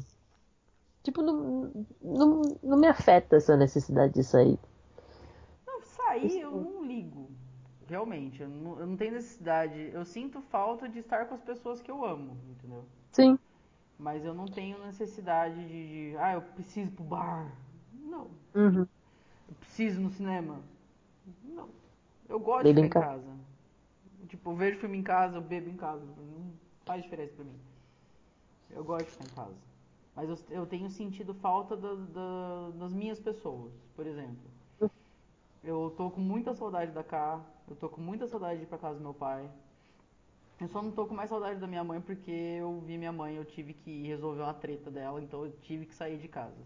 [1.07, 4.59] Tipo, não, não, não me afeta essa necessidade de sair.
[5.65, 7.29] Não, sair eu não ligo.
[7.87, 9.89] Realmente, eu não, eu não tenho necessidade.
[9.93, 12.83] Eu sinto falta de estar com as pessoas que eu amo, entendeu?
[13.13, 13.39] Sim.
[13.97, 17.55] Mas eu não tenho necessidade de, de ah, eu preciso ir pro bar.
[17.93, 18.27] Não.
[18.53, 18.85] Uhum.
[19.47, 20.59] Eu preciso ir no cinema.
[21.45, 21.69] Não.
[22.27, 23.37] Eu gosto de em ficar em casa.
[24.27, 26.03] Tipo, eu vejo filme em casa, eu bebo em casa.
[26.03, 26.51] Não
[26.83, 27.57] faz diferença pra mim.
[28.71, 29.67] Eu gosto de ficar em casa.
[30.17, 34.51] Mas eu, eu tenho sentido falta das, da- das minhas pessoas, por exemplo.
[35.63, 38.79] Eu tô com muita saudade da Cá, eu tô com muita saudade de ir pra
[38.79, 39.47] casa do meu pai.
[40.59, 43.35] Eu só não tô com mais saudade da minha mãe porque eu vi minha mãe,
[43.35, 46.65] eu tive que resolver uma treta dela, então eu tive que sair de casa.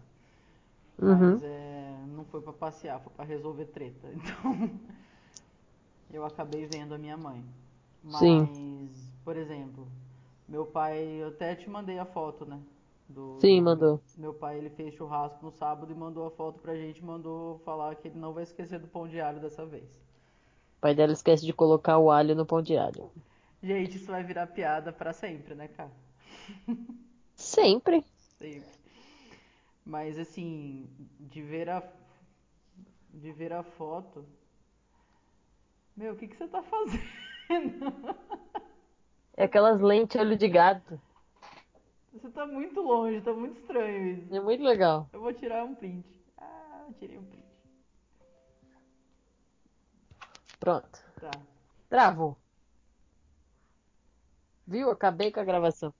[1.00, 1.40] Uhum.
[1.40, 4.08] Mas é, não foi pra passear, foi pra resolver treta.
[4.12, 4.80] Então
[6.10, 7.44] eu acabei vendo a minha mãe.
[8.02, 8.52] Mas, Sim.
[9.24, 9.88] por exemplo,
[10.48, 12.60] meu pai, eu até te mandei a foto, né?
[13.08, 14.00] Do, Sim, do- mandou.
[14.16, 17.94] Meu pai, ele fez churrasco no sábado e mandou a foto pra gente, mandou falar
[17.96, 19.84] que ele não vai esquecer do pão de alho dessa vez.
[20.78, 23.10] O pai dela esquece de colocar o alho no pão de alho.
[23.62, 25.92] Gente, isso vai virar piada pra sempre, né, cara?
[27.36, 28.04] Sempre.
[28.38, 28.64] Sempre.
[29.84, 30.88] Mas assim,
[31.20, 31.82] de ver a
[33.14, 34.24] de ver a foto,
[35.96, 37.92] meu, o que que você tá fazendo?
[39.36, 40.98] É aquelas lentes olho de gato.
[42.12, 44.34] Você tá muito longe, tá muito estranho isso.
[44.34, 45.08] É muito legal.
[45.12, 46.06] Eu vou tirar um print.
[46.38, 47.42] Ah, tirei um print.
[50.60, 50.98] Pronto.
[51.20, 51.30] Tá.
[51.88, 52.36] Travou.
[54.66, 54.90] Viu?
[54.90, 55.92] Acabei com a gravação.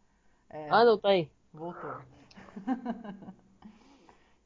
[0.51, 1.31] É, Ah, não, tá aí.
[1.53, 1.91] voltou.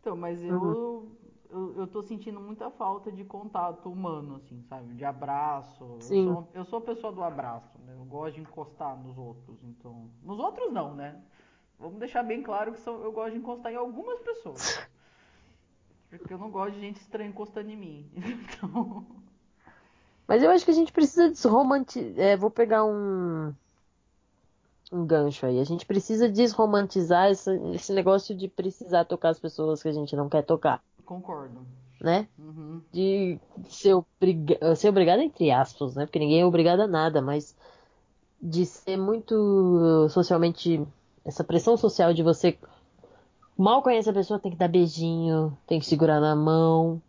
[0.01, 0.73] Então, mas Uhum.
[0.73, 1.17] eu,
[1.51, 4.95] eu eu tô sentindo muita falta de contato humano, assim, sabe?
[4.95, 5.83] De abraço.
[5.85, 6.25] Eu Sim.
[6.25, 7.93] sou, eu sou a pessoa do abraço, né?
[7.93, 10.09] Eu gosto de encostar nos outros, então.
[10.23, 11.21] Nos outros não, né?
[11.79, 14.81] Vamos deixar bem claro que são, eu gosto de encostar em algumas pessoas.
[16.09, 18.11] Porque eu não gosto de gente estranha encostando em mim.
[18.17, 19.05] Então.
[20.29, 22.19] Mas eu acho que a gente precisa desromantizar.
[22.19, 23.55] É, vou pegar um.
[24.93, 25.61] Um gancho aí.
[25.61, 30.15] A gente precisa desromantizar essa- esse negócio de precisar tocar as pessoas que a gente
[30.17, 31.61] não quer tocar, Concordo.
[32.01, 32.27] né?
[32.39, 32.81] Uhum.
[32.93, 34.75] De ser, obriga...
[34.77, 36.07] ser obrigado entre aspas, né?
[36.07, 37.57] Porque ninguém é obrigado a nada, mas
[38.41, 40.85] de ser muito socialmente.
[41.27, 42.57] Essa pressão social de você
[43.59, 47.03] mal conhece a pessoa, tem que dar beijinho, tem que segurar na mão,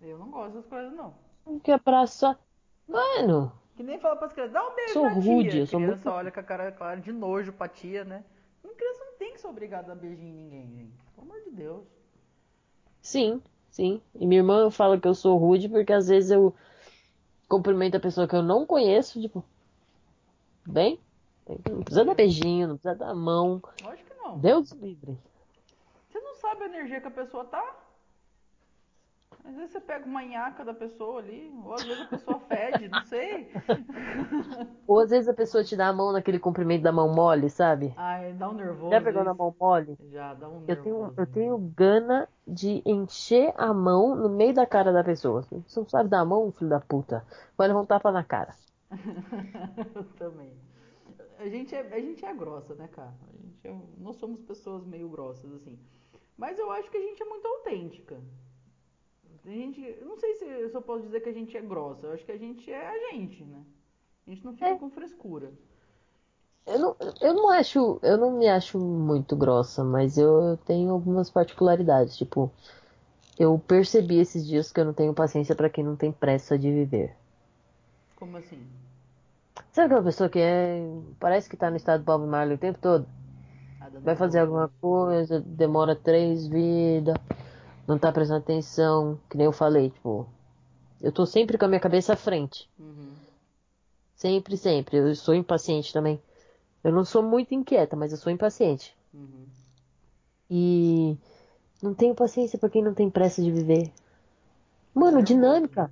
[0.00, 1.14] Eu não gosto dessas coisas, não.
[1.44, 2.36] tem que abraçar.
[2.88, 5.32] Mano, Que nem fala pras crianças, dá um beijo Sou na tia.
[5.32, 8.24] rude, eu sou criança muito- olha com a cara clara de nojo pra tia, né?
[8.64, 10.92] Uma criança não tem que ser obrigada a dar beijinho em ninguém, gente.
[11.14, 11.84] Pelo amor de Deus.
[13.00, 14.00] sim, sim.
[14.14, 16.54] E minha irmã fala que eu sou rude porque às vezes eu
[17.48, 19.44] cumprimento a pessoa que eu não conheço, tipo,
[20.66, 20.98] bem?
[21.48, 23.60] Não precisa dar beijinho, não precisa dar mão.
[23.82, 24.38] Lógico que não.
[24.38, 25.18] Deus livre.
[26.08, 27.76] Você não sabe a energia que a pessoa tá?
[29.44, 32.88] Às vezes você pega uma nhaca da pessoa ali, ou às vezes a pessoa fede,
[32.88, 33.50] não sei.
[34.86, 37.94] Ou às vezes a pessoa te dá a mão naquele comprimento da mão mole, sabe?
[37.96, 38.90] Ai, dá um nervoso.
[38.90, 39.96] Já pegou na mão mole?
[40.10, 41.20] Já, dá um Eu tenho, nervoso.
[41.20, 45.42] eu tenho gana de encher a mão no meio da cara da pessoa.
[45.42, 47.24] Você não sabe dar a mão, filho da puta?
[47.56, 48.54] Vai levar um tapa na cara.
[49.94, 50.52] Eu também.
[51.44, 53.14] A gente, é, a gente é grossa, né, cara?
[53.28, 55.78] A gente é- nós somos pessoas meio grossas, assim.
[56.36, 58.20] Mas eu acho que a gente é muito autêntica.
[59.44, 62.06] A gente, eu não sei se eu só posso dizer que a gente é grossa.
[62.06, 63.64] Eu acho que a gente é a gente, né?
[64.26, 64.76] A gente não fica É.
[64.76, 65.52] com frescura.
[66.66, 71.30] Eu não, eu não acho, eu não me acho muito grossa, mas eu tenho algumas
[71.30, 72.16] particularidades.
[72.16, 72.50] Tipo,
[73.38, 76.70] eu percebi esses dias que eu não tenho paciência pra quem não tem pressa de
[76.72, 77.16] viver.
[78.14, 78.62] Como assim?
[79.72, 80.86] Sabe aquela pessoa que é,
[81.18, 83.06] parece que tá no estado Bob Marley o tempo todo?
[84.02, 87.16] Vai fazer alguma coisa, demora três vidas,
[87.88, 90.28] não tá prestando atenção, que nem eu falei, tipo,
[91.00, 92.68] eu tô sempre com a minha cabeça à frente.
[92.78, 93.12] Uhum.
[94.14, 94.98] Sempre, sempre.
[94.98, 96.20] Eu sou impaciente também.
[96.84, 98.94] Eu não sou muito inquieta, mas eu sou impaciente.
[99.12, 99.46] Uhum.
[100.50, 101.16] E
[101.82, 103.90] não tenho paciência pra quem não tem pressa de viver.
[104.94, 105.24] Mano, Nervoso.
[105.24, 105.90] dinâmica.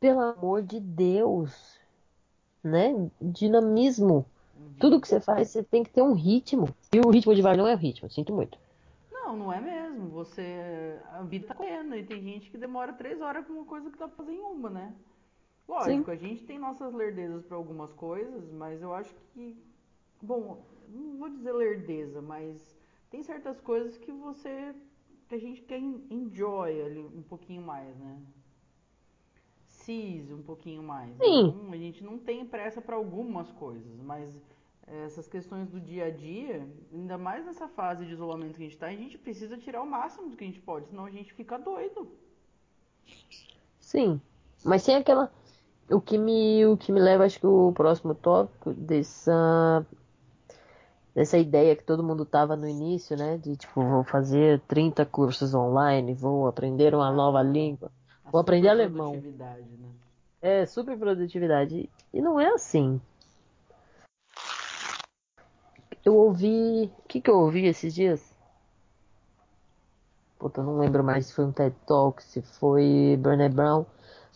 [0.00, 1.81] Pelo amor de Deus.
[2.62, 3.10] Né?
[3.20, 4.24] Dinamismo.
[4.56, 4.74] Uhum.
[4.78, 6.68] Tudo que você faz, você tem que ter um ritmo.
[6.92, 8.56] E o ritmo de vai não é o ritmo, sinto muito.
[9.10, 10.08] Não, não é mesmo.
[10.10, 10.98] Você.
[11.12, 13.98] A vida tá correndo e tem gente que demora três horas pra uma coisa que
[13.98, 14.94] dá pra fazer em uma, né?
[15.68, 19.56] Lógico, a gente tem nossas lerdezas pra algumas coisas, mas eu acho que.
[20.20, 22.76] Bom, não vou dizer lerdeza, mas
[23.10, 24.74] tem certas coisas que você.
[25.28, 28.18] que a gente quer en- enjoy ali um pouquinho mais, né?
[29.84, 31.16] Seize um pouquinho mais.
[31.16, 31.48] Sim.
[31.48, 34.40] Então, a gente não tem pressa pra algumas coisas, mas
[34.86, 38.76] essas questões do dia a dia, ainda mais nessa fase de isolamento que a gente
[38.76, 41.32] tá, a gente precisa tirar o máximo do que a gente pode, senão a gente
[41.32, 42.08] fica doido.
[43.80, 44.20] Sim.
[44.64, 45.30] Mas sem aquela.
[45.90, 49.84] O que me, o que me leva, acho que o próximo tópico dessa.
[51.14, 53.36] Dessa ideia que todo mundo tava no início, né?
[53.36, 57.90] De tipo, vou fazer 30 cursos online, vou aprender uma nova língua.
[58.32, 59.12] Vou aprender alemão.
[59.12, 59.90] né?
[60.40, 61.90] É, super produtividade.
[62.14, 62.98] E não é assim.
[66.02, 66.90] Eu ouvi.
[66.98, 68.34] O que, que eu ouvi esses dias?
[70.38, 73.84] Puta, eu não lembro mais se foi um TED Talk, se foi Brené Brown.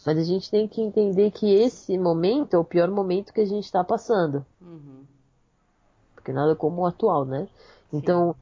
[0.05, 3.47] Mas a gente tem que entender que esse momento é o pior momento que a
[3.47, 4.45] gente está passando.
[4.61, 5.05] Uhum.
[6.15, 7.49] Porque nada como o atual, né?
[7.91, 8.37] Então,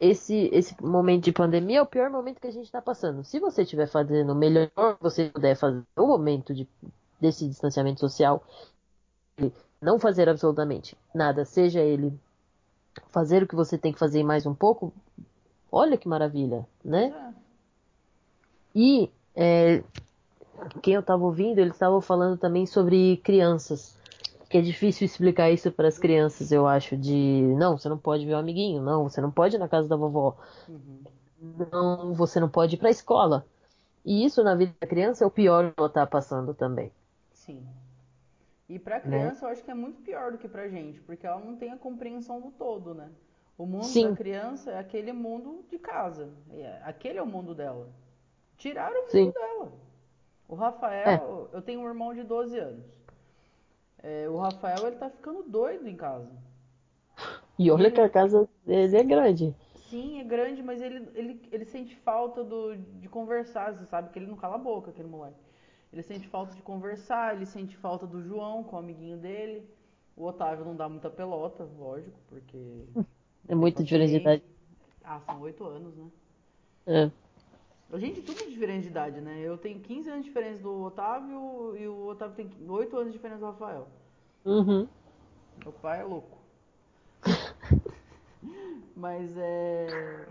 [0.00, 3.24] esse, esse momento de pandemia é o pior momento que a gente está passando.
[3.24, 6.68] Se você estiver fazendo o melhor que você puder fazer no momento de,
[7.20, 8.42] desse distanciamento social,
[9.80, 12.12] não fazer absolutamente nada, seja ele
[13.08, 14.92] fazer o que você tem que fazer mais um pouco,
[15.70, 17.32] olha que maravilha, né?
[17.34, 17.38] É.
[18.74, 19.82] E é,
[20.82, 23.97] quem eu estava ouvindo, eles estavam falando também sobre crianças.
[24.48, 28.24] Que é difícil explicar isso para as crianças, eu acho, de não, você não pode
[28.24, 30.36] ver o amiguinho, não, você não pode ir na casa da vovó,
[30.68, 31.02] Uhum.
[31.70, 33.46] não, você não pode ir para a escola.
[34.04, 36.90] E isso na vida da criança é o pior que ela tá passando também.
[37.32, 37.62] Sim.
[38.68, 41.40] E pra criança eu acho que é muito pior do que pra gente, porque ela
[41.40, 43.10] não tem a compreensão do todo, né?
[43.56, 44.10] O mundo Sim.
[44.10, 46.30] da criança é aquele mundo de casa.
[46.52, 47.88] É- Aquele é o mundo dela.
[48.56, 49.30] Tiraram o mundo Sim.
[49.30, 49.72] dela.
[50.48, 52.84] O Rafael, eu tenho um irmão de 12 anos.
[54.02, 56.30] É, o Rafael, ele tá ficando doido em casa.
[57.58, 59.54] E olha que a casa dele é grande.
[59.88, 63.72] Sim, é grande, mas ele, ele, ele sente falta do, de conversar.
[63.74, 65.36] Você sabe que ele não cala a boca, aquele moleque.
[65.92, 69.68] Ele sente falta de conversar, ele sente falta do João, com o amiguinho dele.
[70.14, 72.84] O Otávio não dá muita pelota, lógico, porque.
[73.50, 74.42] É muita diferença de idade.
[75.02, 76.10] Ah, são oito anos, né?
[76.86, 77.10] É.
[77.90, 79.40] A gente tudo é diferente de idade, né?
[79.40, 83.12] Eu tenho 15 anos de diferença do Otávio e o Otávio tem 8 anos de
[83.12, 83.88] diferença do Rafael.
[84.44, 84.86] Uhum.
[85.62, 86.38] Meu pai é louco.
[88.94, 90.28] Mas é.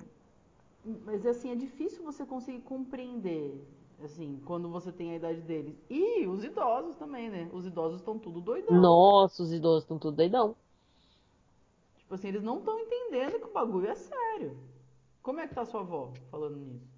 [1.03, 3.61] Mas assim, é difícil você conseguir compreender,
[4.03, 5.75] assim, quando você tem a idade deles.
[5.89, 7.49] E os idosos também, né?
[7.51, 8.79] Os idosos estão tudo doidão.
[8.79, 10.55] Nossa, os idosos estão tudo doidão.
[11.97, 14.55] Tipo assim, eles não estão entendendo que o bagulho é sério.
[15.23, 16.96] Como é que tá sua avó falando nisso?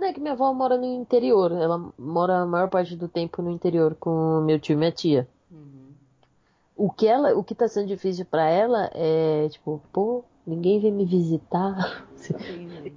[0.00, 1.52] Não é que minha avó mora no interior.
[1.52, 5.28] Ela mora a maior parte do tempo no interior com meu tio e minha tia.
[5.50, 5.92] Uhum.
[6.74, 10.90] O que ela, o que tá sendo difícil pra ela é tipo, pô, ninguém vem
[10.90, 12.08] me visitar.
[12.30, 12.94] Entendi.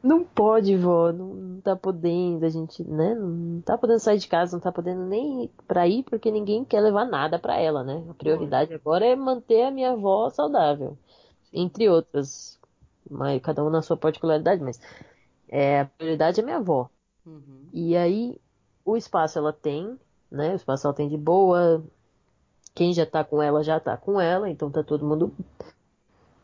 [0.00, 3.14] Não pode, vó, não, não tá podendo, a gente, né?
[3.14, 6.64] Não tá podendo sair de casa, não tá podendo nem ir pra ir porque ninguém
[6.64, 8.02] quer levar nada pra ela, né?
[8.08, 10.98] A prioridade agora é manter a minha avó saudável,
[11.52, 12.58] entre outras,
[13.08, 14.80] mas cada um na sua particularidade, mas
[15.54, 16.88] é, a prioridade é minha avó.
[17.26, 17.68] Uhum.
[17.74, 18.40] E aí
[18.82, 20.00] o espaço ela tem,
[20.30, 20.54] né?
[20.54, 21.84] O espaço ela tem de boa.
[22.74, 25.30] Quem já tá com ela já tá com ela, então tá todo mundo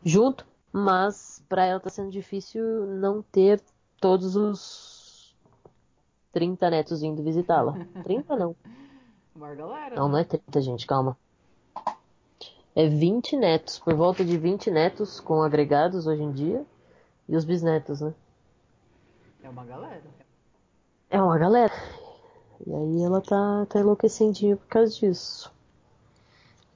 [0.05, 3.59] junto, mas para ela tá sendo difícil não ter
[3.99, 5.35] todos os
[6.31, 7.83] 30 netos indo visitá-la.
[8.05, 8.55] 30 não.
[9.35, 9.95] Uma galera.
[9.95, 10.11] Não, né?
[10.11, 11.17] não é 30, gente, calma.
[12.75, 16.63] É 20 netos, por volta de 20 netos com agregados hoje em dia.
[17.27, 18.13] E os bisnetos, né?
[19.43, 20.09] É uma galera.
[21.11, 21.71] É uma galera.
[22.65, 25.51] E aí ela tá, tá enlouquecendinha por causa disso.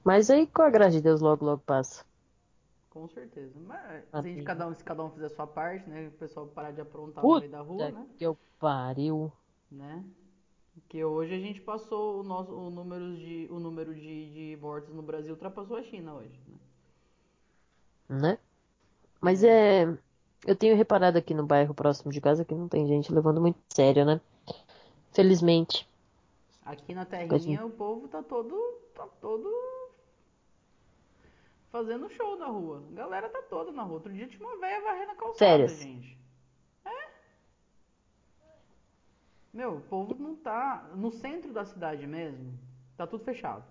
[0.04, 2.04] Mas aí com a graça de Deus logo, logo passa.
[2.90, 3.58] Com certeza.
[3.60, 6.08] Mas Ah, se, a gente, cada um, se cada um fizer a sua parte, né?
[6.08, 8.06] O pessoal parar de aprontar no meio da rua, Puta né?
[8.16, 9.30] que eu pariu.
[9.70, 10.04] né?
[10.74, 14.94] Porque hoje a gente passou o nosso o número de o número de, de mortes
[14.94, 16.58] no Brasil ultrapassou a China hoje, né?
[18.08, 18.38] né?
[19.20, 19.86] Mas é.
[20.46, 23.58] Eu tenho reparado aqui no bairro próximo de casa que não tem gente levando muito
[23.68, 24.20] sério, né?
[25.12, 25.88] Felizmente.
[26.64, 28.56] Aqui na terrinha o povo tá todo
[28.94, 29.50] tá todo
[31.70, 32.82] fazendo show na rua.
[32.92, 33.94] A galera tá toda na rua.
[33.94, 35.78] Outro dia tinha uma velha varrendo a calçada, Férias.
[35.80, 36.18] gente.
[36.84, 37.08] É?
[39.52, 42.56] Meu, o povo não tá no centro da cidade mesmo.
[42.96, 43.64] Tá tudo fechado.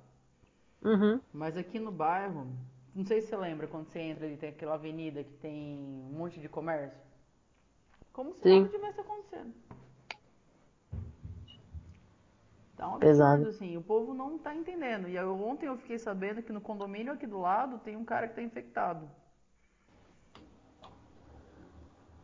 [0.84, 1.20] Uhum.
[1.32, 2.48] Mas aqui no bairro,
[2.96, 6.18] não sei se você lembra quando você entra ali, tem aquela avenida que tem um
[6.18, 7.02] monte de comércio.
[8.14, 8.46] Como se Sim.
[8.46, 9.54] nada tivesse acontecendo.
[12.78, 13.48] Tá um absurdo, Pesado.
[13.48, 15.08] assim, o povo não tá entendendo.
[15.10, 18.28] E eu- ontem eu fiquei sabendo que no condomínio aqui do lado tem um cara
[18.28, 19.10] que tá infectado.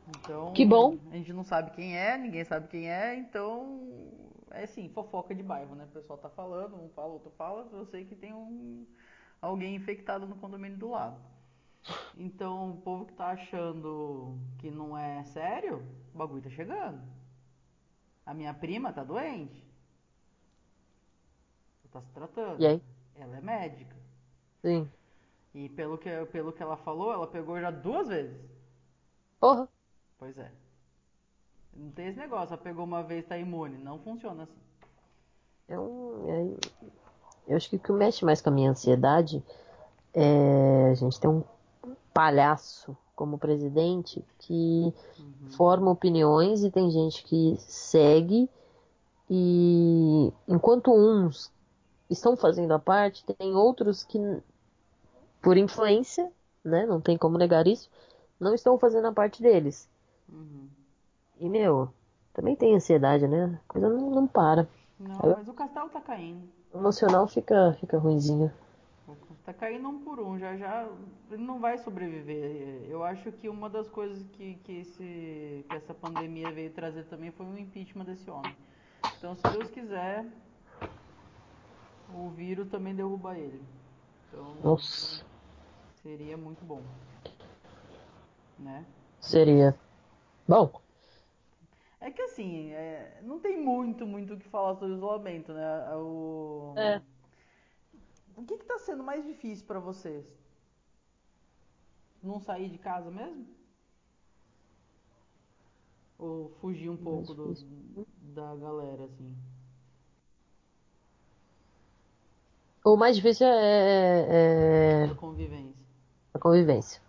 [0.07, 0.97] Então, Que bom.
[1.11, 4.11] a gente não sabe quem é, ninguém sabe quem é, então
[4.51, 5.85] é assim, fofoca de bairro, né?
[5.85, 8.87] O pessoal tá falando, um fala, outro fala, eu sei que tem um
[9.41, 11.19] alguém infectado no condomínio do lado.
[12.17, 15.83] Então, o povo que tá achando que não é sério,
[16.13, 17.01] o bagulho tá chegando.
[18.25, 19.67] A minha prima tá doente.
[21.91, 22.61] Tá se tratando.
[22.61, 22.81] E aí?
[23.15, 23.95] Ela é médica.
[24.61, 24.89] Sim.
[25.53, 28.39] E pelo que, pelo que ela falou, ela pegou já duas vezes.
[29.39, 29.67] Porra.
[30.17, 30.51] Pois é.
[31.73, 33.77] Não tem esse negócio, ela pegou uma vez tá imune.
[33.77, 34.61] Não funciona assim.
[35.67, 36.29] É um.
[36.29, 36.57] é-
[37.49, 39.43] Eu acho que o que mexe mais com a minha ansiedade
[40.13, 41.43] é a gente ter um
[42.13, 44.93] palhaço como presidente que
[45.57, 48.49] forma opiniões e tem gente que segue
[49.29, 51.51] e enquanto uns
[52.09, 54.19] estão fazendo a parte, tem outros que
[55.41, 56.31] por influência,
[56.63, 57.89] né, não tem como negar isso,
[58.39, 59.87] não estão fazendo a parte deles.
[60.27, 60.67] Uhum.
[61.39, 61.89] E meu,
[62.33, 63.59] também tem ansiedade, né?
[63.67, 64.67] A coisa não, não para.
[64.99, 66.47] Não, Eu- mas o castelo tá caindo.
[66.73, 68.51] O emocional fica, fica ruimzinho.
[69.45, 70.87] Tá caindo um por um, já já
[71.31, 72.85] ele não vai sobreviver.
[72.87, 77.31] Eu acho que uma das coisas que, que, esse, que essa pandemia veio trazer também
[77.31, 78.55] foi o impeachment desse homem.
[79.17, 80.23] Então, se Deus quiser,
[82.13, 83.63] o vírus também derruba ele.
[84.27, 85.23] Então, Nossa,
[86.03, 86.81] seria muito bom.
[88.59, 88.85] Né?
[89.21, 89.75] seria.
[90.47, 90.71] Bom,
[92.01, 95.95] É que assim, é, não tem muito, muito o que falar sobre isolamento, né?
[95.95, 97.01] O, É.
[98.37, 100.25] o que que tá sendo mais difícil pra vocês?
[102.23, 103.47] Não sair de casa mesmo?
[106.17, 107.53] Ou fugir um pouco do,
[108.21, 109.35] da galera, assim?
[112.83, 115.85] o mais difícil é, é Da convivência.
[116.33, 117.01] a convivência.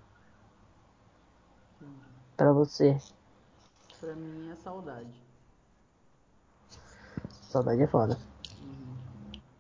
[2.37, 2.97] Pra você.
[4.01, 5.23] Pra mim é saudade.
[7.43, 8.19] Saudade é foda.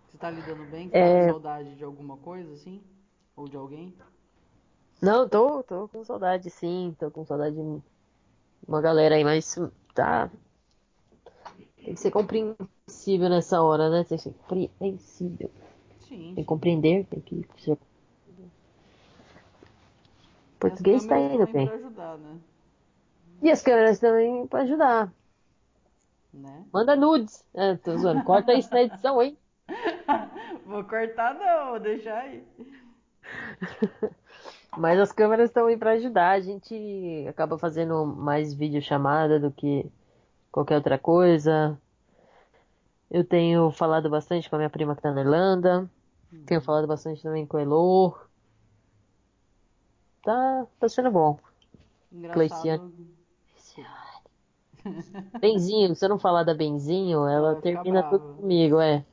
[0.09, 0.89] Você tá lidando bem?
[0.89, 1.19] Você É.
[1.21, 2.83] tá com saudade de alguma coisa, assim?
[3.37, 3.95] Ou de alguém?
[5.03, 6.95] Não, tô, tô com saudade, sim.
[6.99, 7.83] Tô com saudade de
[8.67, 9.57] uma galera aí, mas
[9.95, 10.31] tá.
[11.77, 14.05] Tem que ser compreensível nessa hora, né?
[14.05, 15.51] Tem que ser compreensível.
[16.01, 16.35] Sim.
[16.35, 17.79] Tem que compreender, tem que ser.
[20.59, 21.67] Português tá câmeras indo bem.
[21.67, 22.39] pra ajudar, né?
[23.43, 25.13] E as câmeras também pra ajudar.
[26.33, 26.65] né?
[26.73, 27.45] Manda nudes.
[27.55, 28.23] Ah, tô zoando.
[28.25, 29.37] Corta isso na edição, hein?
[30.67, 32.45] Vou cortar não, vou deixar aí.
[34.77, 36.31] Mas as câmeras estão aí pra ajudar.
[36.31, 39.91] A gente acaba fazendo mais videochamada do que
[40.53, 41.77] qualquer outra coisa.
[43.11, 45.91] Eu tenho falado bastante com a minha prima que tá na Irlanda.
[46.47, 48.17] Tenho falado bastante também com o Elo.
[50.23, 51.37] Tá, tá sendo bom.
[52.13, 52.35] Engraçado.
[52.35, 53.20] Cleiciane.
[55.41, 59.05] Benzinho, se eu não falar da Benzinho, ela termina tudo comigo, é.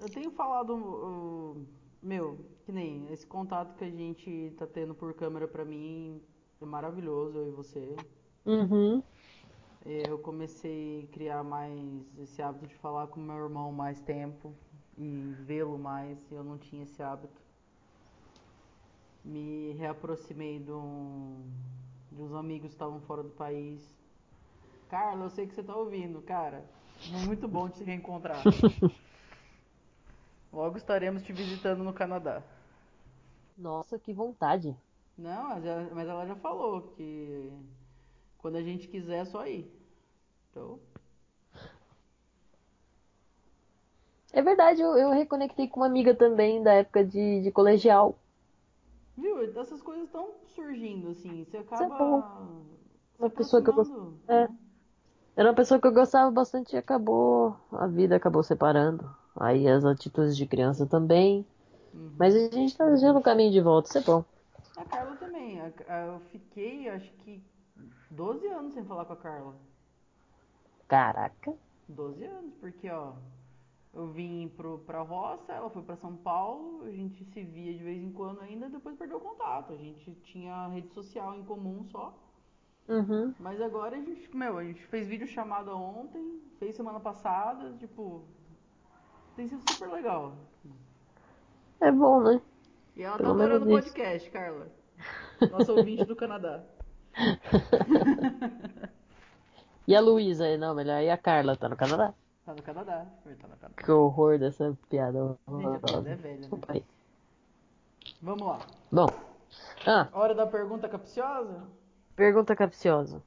[0.00, 1.66] Eu tenho falado, uh,
[2.02, 6.20] meu, que nem esse contato que a gente tá tendo por câmera pra mim
[6.60, 7.96] é maravilhoso, eu e você.
[8.44, 9.02] Uhum.
[9.84, 14.54] Eu comecei a criar mais esse hábito de falar com meu irmão mais tempo
[14.96, 16.18] e vê-lo mais.
[16.32, 17.42] Eu não tinha esse hábito.
[19.22, 21.50] Me reaproximei de, um,
[22.14, 23.82] de uns amigos que estavam fora do país.
[24.88, 26.64] Carla, eu sei que você tá ouvindo, cara.
[27.26, 28.42] Muito bom te reencontrar.
[30.52, 32.42] Logo estaremos te visitando no Canadá.
[33.58, 34.76] Nossa, que vontade.
[35.18, 37.52] Não, mas ela, mas ela já falou que
[38.38, 39.70] quando a gente quiser é só ir.
[40.50, 40.78] Então,
[44.34, 48.18] É verdade, eu, eu reconectei com uma amiga também da época de, de colegial.
[49.16, 49.42] Viu?
[49.60, 51.44] Essas coisas estão surgindo assim.
[51.44, 52.22] Você é acaba bom.
[52.22, 54.18] se Uma pessoa que eu aproximando.
[54.28, 54.48] É.
[55.36, 57.56] Era uma pessoa que eu gostava bastante e acabou.
[57.72, 59.08] A vida acabou separando.
[59.36, 61.46] Aí as atitudes de criança também.
[61.92, 62.12] Uhum.
[62.18, 64.24] Mas a gente tá já no caminho de volta, isso é bom.
[64.76, 65.58] A Carla também.
[65.58, 67.42] Eu fiquei, acho que
[68.10, 69.54] 12 anos sem falar com a Carla.
[70.86, 71.54] Caraca.
[71.88, 73.12] 12 anos, porque ó,
[73.94, 77.82] eu vim pro, pra roça, ela foi pra São Paulo, a gente se via de
[77.82, 79.72] vez em quando ainda, depois perdeu o contato.
[79.72, 82.12] A gente tinha rede social em comum só.
[82.88, 83.34] Uhum.
[83.38, 88.24] Mas agora a gente, meu, a gente fez vídeo chamada ontem, fez semana passada, tipo,
[89.36, 90.34] tem sido super legal.
[91.80, 92.40] É bom, né?
[92.96, 94.68] E ela Pelo tá adorando o podcast, Carla.
[95.50, 96.62] Nossa ouvinte do Canadá.
[99.86, 100.56] E a Luísa?
[100.56, 101.02] Não, melhor.
[101.02, 101.56] E a Carla?
[101.56, 102.14] Tá no Canadá?
[102.44, 103.70] Tá no Canadá, tá no Canadá.
[103.76, 105.38] Que horror dessa piada.
[105.48, 106.82] Gente, a piada é velha, né?
[108.20, 108.58] Vamos lá.
[108.92, 109.06] Bom.
[109.86, 111.62] Ah, Hora da pergunta capciosa?
[112.16, 113.22] pergunta capciosa.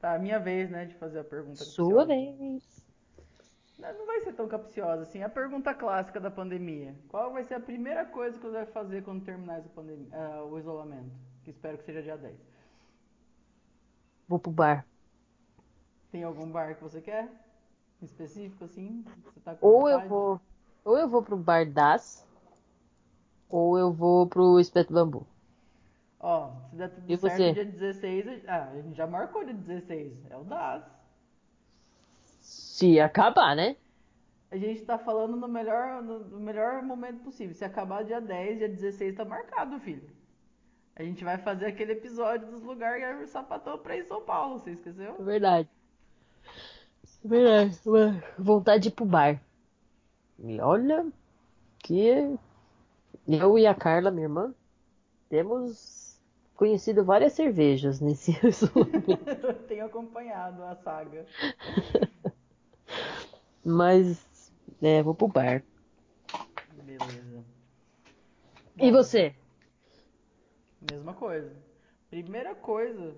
[0.00, 2.06] Tá, minha vez, né, de fazer a pergunta Sua capciosa.
[2.06, 2.84] vez.
[3.78, 5.22] Não, não vai ser tão capciosa assim.
[5.22, 6.94] A pergunta clássica da pandemia.
[7.08, 10.44] Qual vai ser a primeira coisa que você vai fazer quando terminar essa pandemia, ah,
[10.44, 11.10] o isolamento?
[11.42, 12.34] Que espero que seja dia 10.
[14.28, 14.86] Vou pro bar.
[16.14, 17.28] Tem algum bar que você quer?
[18.00, 19.04] Específico, assim?
[19.44, 20.40] Tá Ou eu vou.
[20.84, 22.24] Ou eu vou pro bar das.
[23.48, 25.26] Ou eu vou pro espeto bambu.
[26.18, 27.52] Ó, se der tudo E certo, você?
[27.52, 28.44] dia 16...
[28.48, 30.12] Ah, a gente já marcou dia 16.
[30.30, 30.82] É o DAS.
[32.40, 33.76] Se acabar, né?
[34.50, 37.54] A gente tá falando no melhor, no, no melhor momento possível.
[37.54, 40.08] Se acabar dia 10, dia 16 tá marcado, filho.
[40.96, 44.22] A gente vai fazer aquele episódio dos lugares que a sapatou pra ir em São
[44.22, 45.22] Paulo, você É esqueceu?
[45.22, 45.68] verdade.
[47.24, 47.70] É
[48.38, 49.40] vontade de ir pro bar.
[50.38, 51.10] E olha
[51.78, 52.38] que
[53.26, 54.54] eu e a Carla, minha irmã,
[55.30, 56.20] temos
[56.54, 58.32] conhecido várias cervejas nesse.
[58.42, 58.50] Eu
[59.66, 61.24] tenho acompanhado a saga.
[63.64, 64.52] Mas,
[64.82, 65.62] é, vou pro bar.
[66.74, 67.44] Beleza.
[68.76, 69.34] E você?
[70.90, 71.50] Mesma coisa.
[72.10, 73.16] Primeira coisa,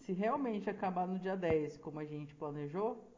[0.00, 3.13] se realmente acabar no dia 10, como a gente planejou,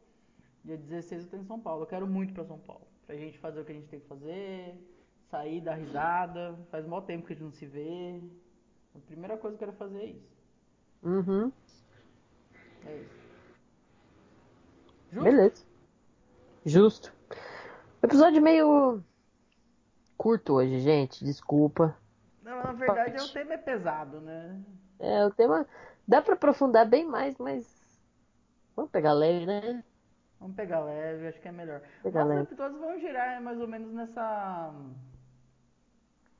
[0.67, 1.83] dia 16 eu tô em São Paulo.
[1.83, 2.87] Eu quero muito pra São Paulo.
[3.07, 4.77] Pra gente fazer o que a gente tem que fazer,
[5.31, 6.59] sair, dar risada.
[6.71, 8.21] Faz mó tempo que a gente não se vê.
[8.95, 10.37] A primeira coisa que eu quero fazer é isso.
[11.05, 11.53] Uhum.
[12.85, 13.27] É isso.
[15.13, 15.25] Justo?
[15.25, 15.65] Beleza.
[16.65, 17.13] Justo.
[18.03, 19.03] Episódio meio
[20.19, 21.25] curto hoje, gente.
[21.25, 21.97] Desculpa.
[22.43, 24.61] Não, na verdade, o tema é pesado, né?
[24.99, 25.67] É, o tema
[26.09, 27.67] dá pra aprofundar bem mais, mas
[28.75, 29.85] vamos pegar leve, né?
[30.41, 31.81] Vamos pegar leve, acho que é melhor.
[32.03, 32.43] Pegar Nossos leve.
[32.49, 34.75] episódios vão girar mais ou menos nessa.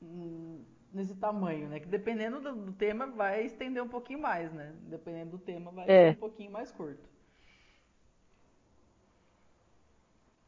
[0.01, 1.79] hum, nesse tamanho, né?
[1.79, 4.73] Que dependendo do, do tema vai estender um pouquinho mais, né?
[4.83, 6.11] Dependendo do tema vai É.
[6.11, 7.07] ser um pouquinho mais curto.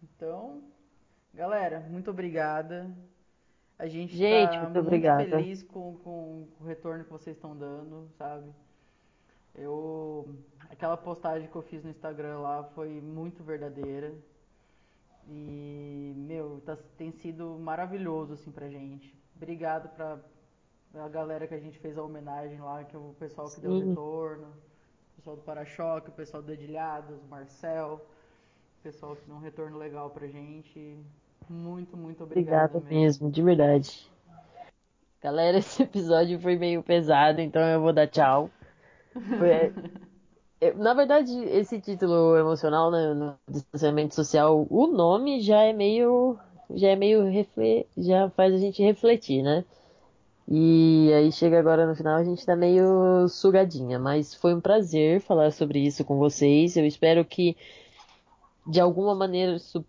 [0.04, 0.64] Então,
[1.34, 2.90] galera, muito obrigada.
[3.78, 8.10] A gente, Gente, tá muito muito feliz com, com o retorno que vocês estão dando,
[8.18, 8.50] sabe?
[9.60, 10.28] Eu.
[10.70, 14.14] Aquela postagem que eu fiz no Instagram lá foi muito verdadeira.
[15.28, 19.14] E, meu, tá- tem sido maravilhoso, assim, pra gente.
[19.36, 20.18] Obrigado pra,
[20.92, 23.80] pra galera que a gente fez a homenagem lá, que é o pessoal que deu
[23.80, 23.90] Sim.
[23.90, 28.02] retorno, o pessoal do Para-Choque, o pessoal do Dedilhados, o Marcel,
[28.80, 30.98] o pessoal que deu um retorno legal pra gente.
[31.50, 34.10] Muito, muito obrigado Obrigada mesmo, de verdade.
[35.22, 38.50] Galera, esse episódio foi meio pesado, então eu vou dar tchau.
[39.38, 39.74] Foi-
[40.62, 46.38] eu- na verdade, esse título emocional, né, no distanciamento social, o nome já é meio,
[46.72, 49.66] já é meio refle- já faz a gente refletir, né?
[50.48, 55.22] E aí chega agora no final, a gente tá meio sugadinha, mas foi um prazer
[55.22, 56.76] falar sobre isso com vocês.
[56.78, 57.56] Eu espero que
[58.66, 59.84] de alguma maneira isso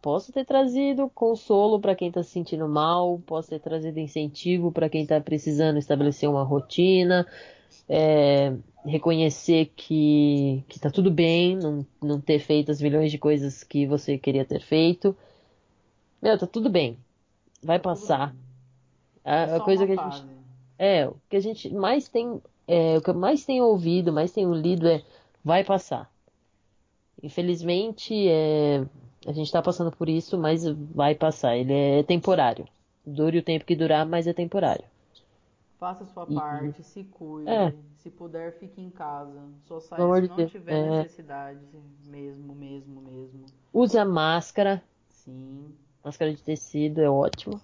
[0.00, 4.88] possa ter trazido consolo para quem está se sentindo mal, possa ter trazido incentivo para
[4.88, 7.26] quem está precisando estabelecer uma rotina,
[7.88, 8.54] é,
[8.84, 13.86] reconhecer que, que tá tudo bem, não, não ter feito as milhões de coisas que
[13.86, 15.16] você queria ter feito.
[16.20, 16.96] Meu, tá tudo bem.
[17.62, 18.32] Vai Tá passar.
[18.32, 18.40] bem.
[19.24, 20.26] A, É a só coisa que a gente.
[20.78, 22.40] É, o que a gente mais tem.
[22.66, 25.02] É, o que eu mais tenho ouvido, mais tenho lido é
[25.44, 26.10] vai passar.
[27.22, 28.84] Infelizmente, é,
[29.26, 31.56] a gente tá passando por isso, mas vai passar.
[31.56, 32.66] Ele é temporário.
[33.06, 34.84] Dure o tempo que durar, mas é temporário.
[35.82, 37.50] Faça a sua E- parte, se cuide.
[37.50, 37.74] É.
[37.96, 39.42] Se puder, fique em casa.
[39.66, 40.50] Só saia Pelo amor se de não Deus.
[40.52, 40.90] tiver É.
[41.02, 41.58] necessidade.
[42.06, 43.46] Mesmo, mesmo, mesmo.
[43.74, 44.80] Use a máscara.
[45.08, 45.74] Sim,
[46.04, 47.60] Máscara de tecido é ótimo.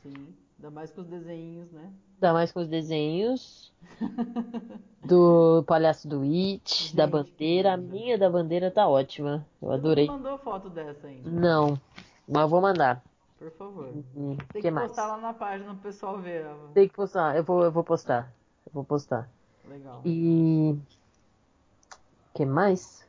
[0.00, 0.12] sim.
[0.58, 1.90] Ainda mais com os desenhos, né?
[2.14, 3.72] Ainda mais com os desenhos
[5.04, 7.72] do palhaço do It, da Gente, bandeira.
[7.72, 7.92] A lindo.
[7.92, 9.44] minha da bandeira tá ótima.
[9.60, 10.06] Eu Você adorei.
[10.06, 11.28] não mandou foto dessa ainda.
[11.28, 11.80] Não,
[12.28, 13.02] mas eu vou mandar.
[13.40, 13.88] Por favor.
[14.14, 16.44] Hum, Tem que que postar lá na página pro pessoal ver.
[16.74, 17.34] Tem que postar.
[17.34, 18.30] Eu vou, eu vou postar.
[18.66, 19.30] Eu vou postar.
[19.66, 20.02] Legal.
[20.04, 20.76] E
[22.34, 23.02] que mais?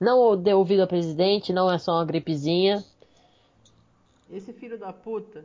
[0.00, 2.84] Não deu ouvido ao presidente, não é só uma gripezinha.
[4.28, 5.44] Esse filho da puta,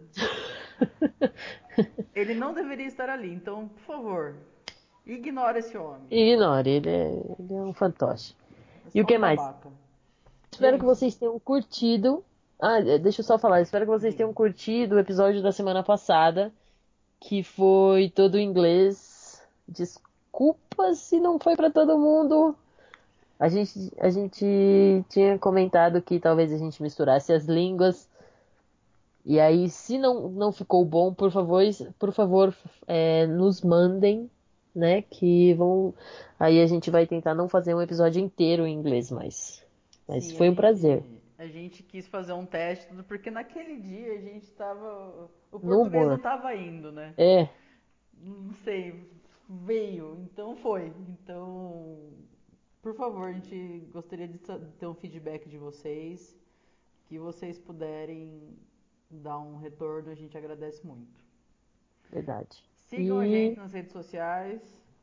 [2.15, 3.31] ele não deveria estar ali.
[3.31, 4.35] Então, por favor,
[5.05, 6.07] ignora esse homem.
[6.09, 8.35] Ignore, ele é, ele é um fantoche.
[8.87, 9.39] É E o que um mais?
[10.51, 12.25] Espero que vocês tenham curtido.
[12.65, 13.59] Ah, deixa eu só falar.
[13.59, 16.49] Espero que vocês tenham curtido o episódio da semana passada,
[17.19, 19.41] que foi todo em inglês.
[19.67, 22.55] Desculpa se não foi pra todo mundo.
[23.37, 24.45] A gente, a gente
[25.09, 28.07] tinha comentado que talvez a gente misturasse as línguas.
[29.25, 31.61] E aí, se não, não ficou bom, por favor,
[31.99, 32.55] por favor,
[32.87, 34.31] é, nos mandem,
[34.73, 35.01] né?
[35.01, 35.93] Que vão.
[36.39, 39.61] Aí a gente vai tentar não fazer um episódio inteiro em inglês mais.
[40.07, 41.03] Mas Sim, foi um prazer.
[41.43, 45.29] A gente quis fazer um teste, tudo, porque naquele dia a gente tava.
[45.51, 46.07] O português humor.
[46.11, 47.13] não tava indo, né?
[47.17, 47.49] É,
[48.21, 49.09] Não sei,
[49.49, 50.93] veio, então foi.
[51.09, 51.97] Então,
[52.81, 56.35] por favor, a gente gostaria de ter um feedback de vocês.
[57.07, 58.57] Que vocês puderem
[59.11, 61.21] dar um retorno, a gente agradece muito.
[62.09, 62.63] verdade.
[62.87, 64.61] Sigam a E- gente nas redes sociais,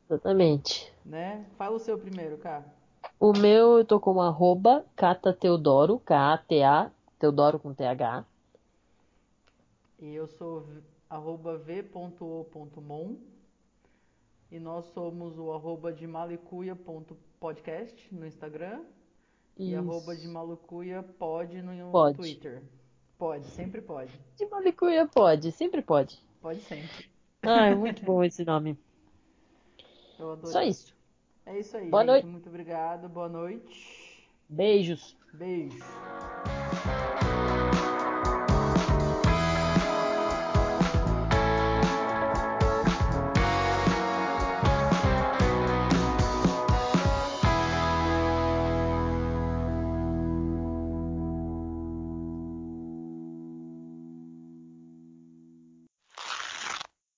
[0.09, 0.91] Exatamente.
[1.05, 1.45] né?
[1.57, 2.65] Fala o seu primeiro, cara.
[3.21, 8.25] O meu eu tô como arroba Cata Teodoro, K-A-T-A, Teodoro com T-H.
[9.99, 10.65] E eu sou
[11.07, 13.15] arroba v.o.mon
[14.51, 18.81] e nós somos o arroba de malicuia.podcast no Instagram
[19.55, 19.79] e Isso.
[19.79, 22.17] arroba de malucuia pode no Pode.
[22.17, 22.63] Twitter.
[23.19, 24.19] Pode, sempre pode.
[24.35, 26.19] De Malicuia pode, sempre pode.
[26.41, 27.05] Pode sempre.
[27.43, 28.75] Ah, é muito bom esse nome.
[30.17, 30.47] Eu adoro.
[30.47, 30.99] Só isso.
[31.51, 32.11] É isso aí, Boa gente.
[32.11, 32.27] noite.
[32.27, 33.09] Muito obrigado.
[33.09, 34.25] Boa noite.
[34.47, 35.17] Beijos.
[35.33, 35.77] Beijo.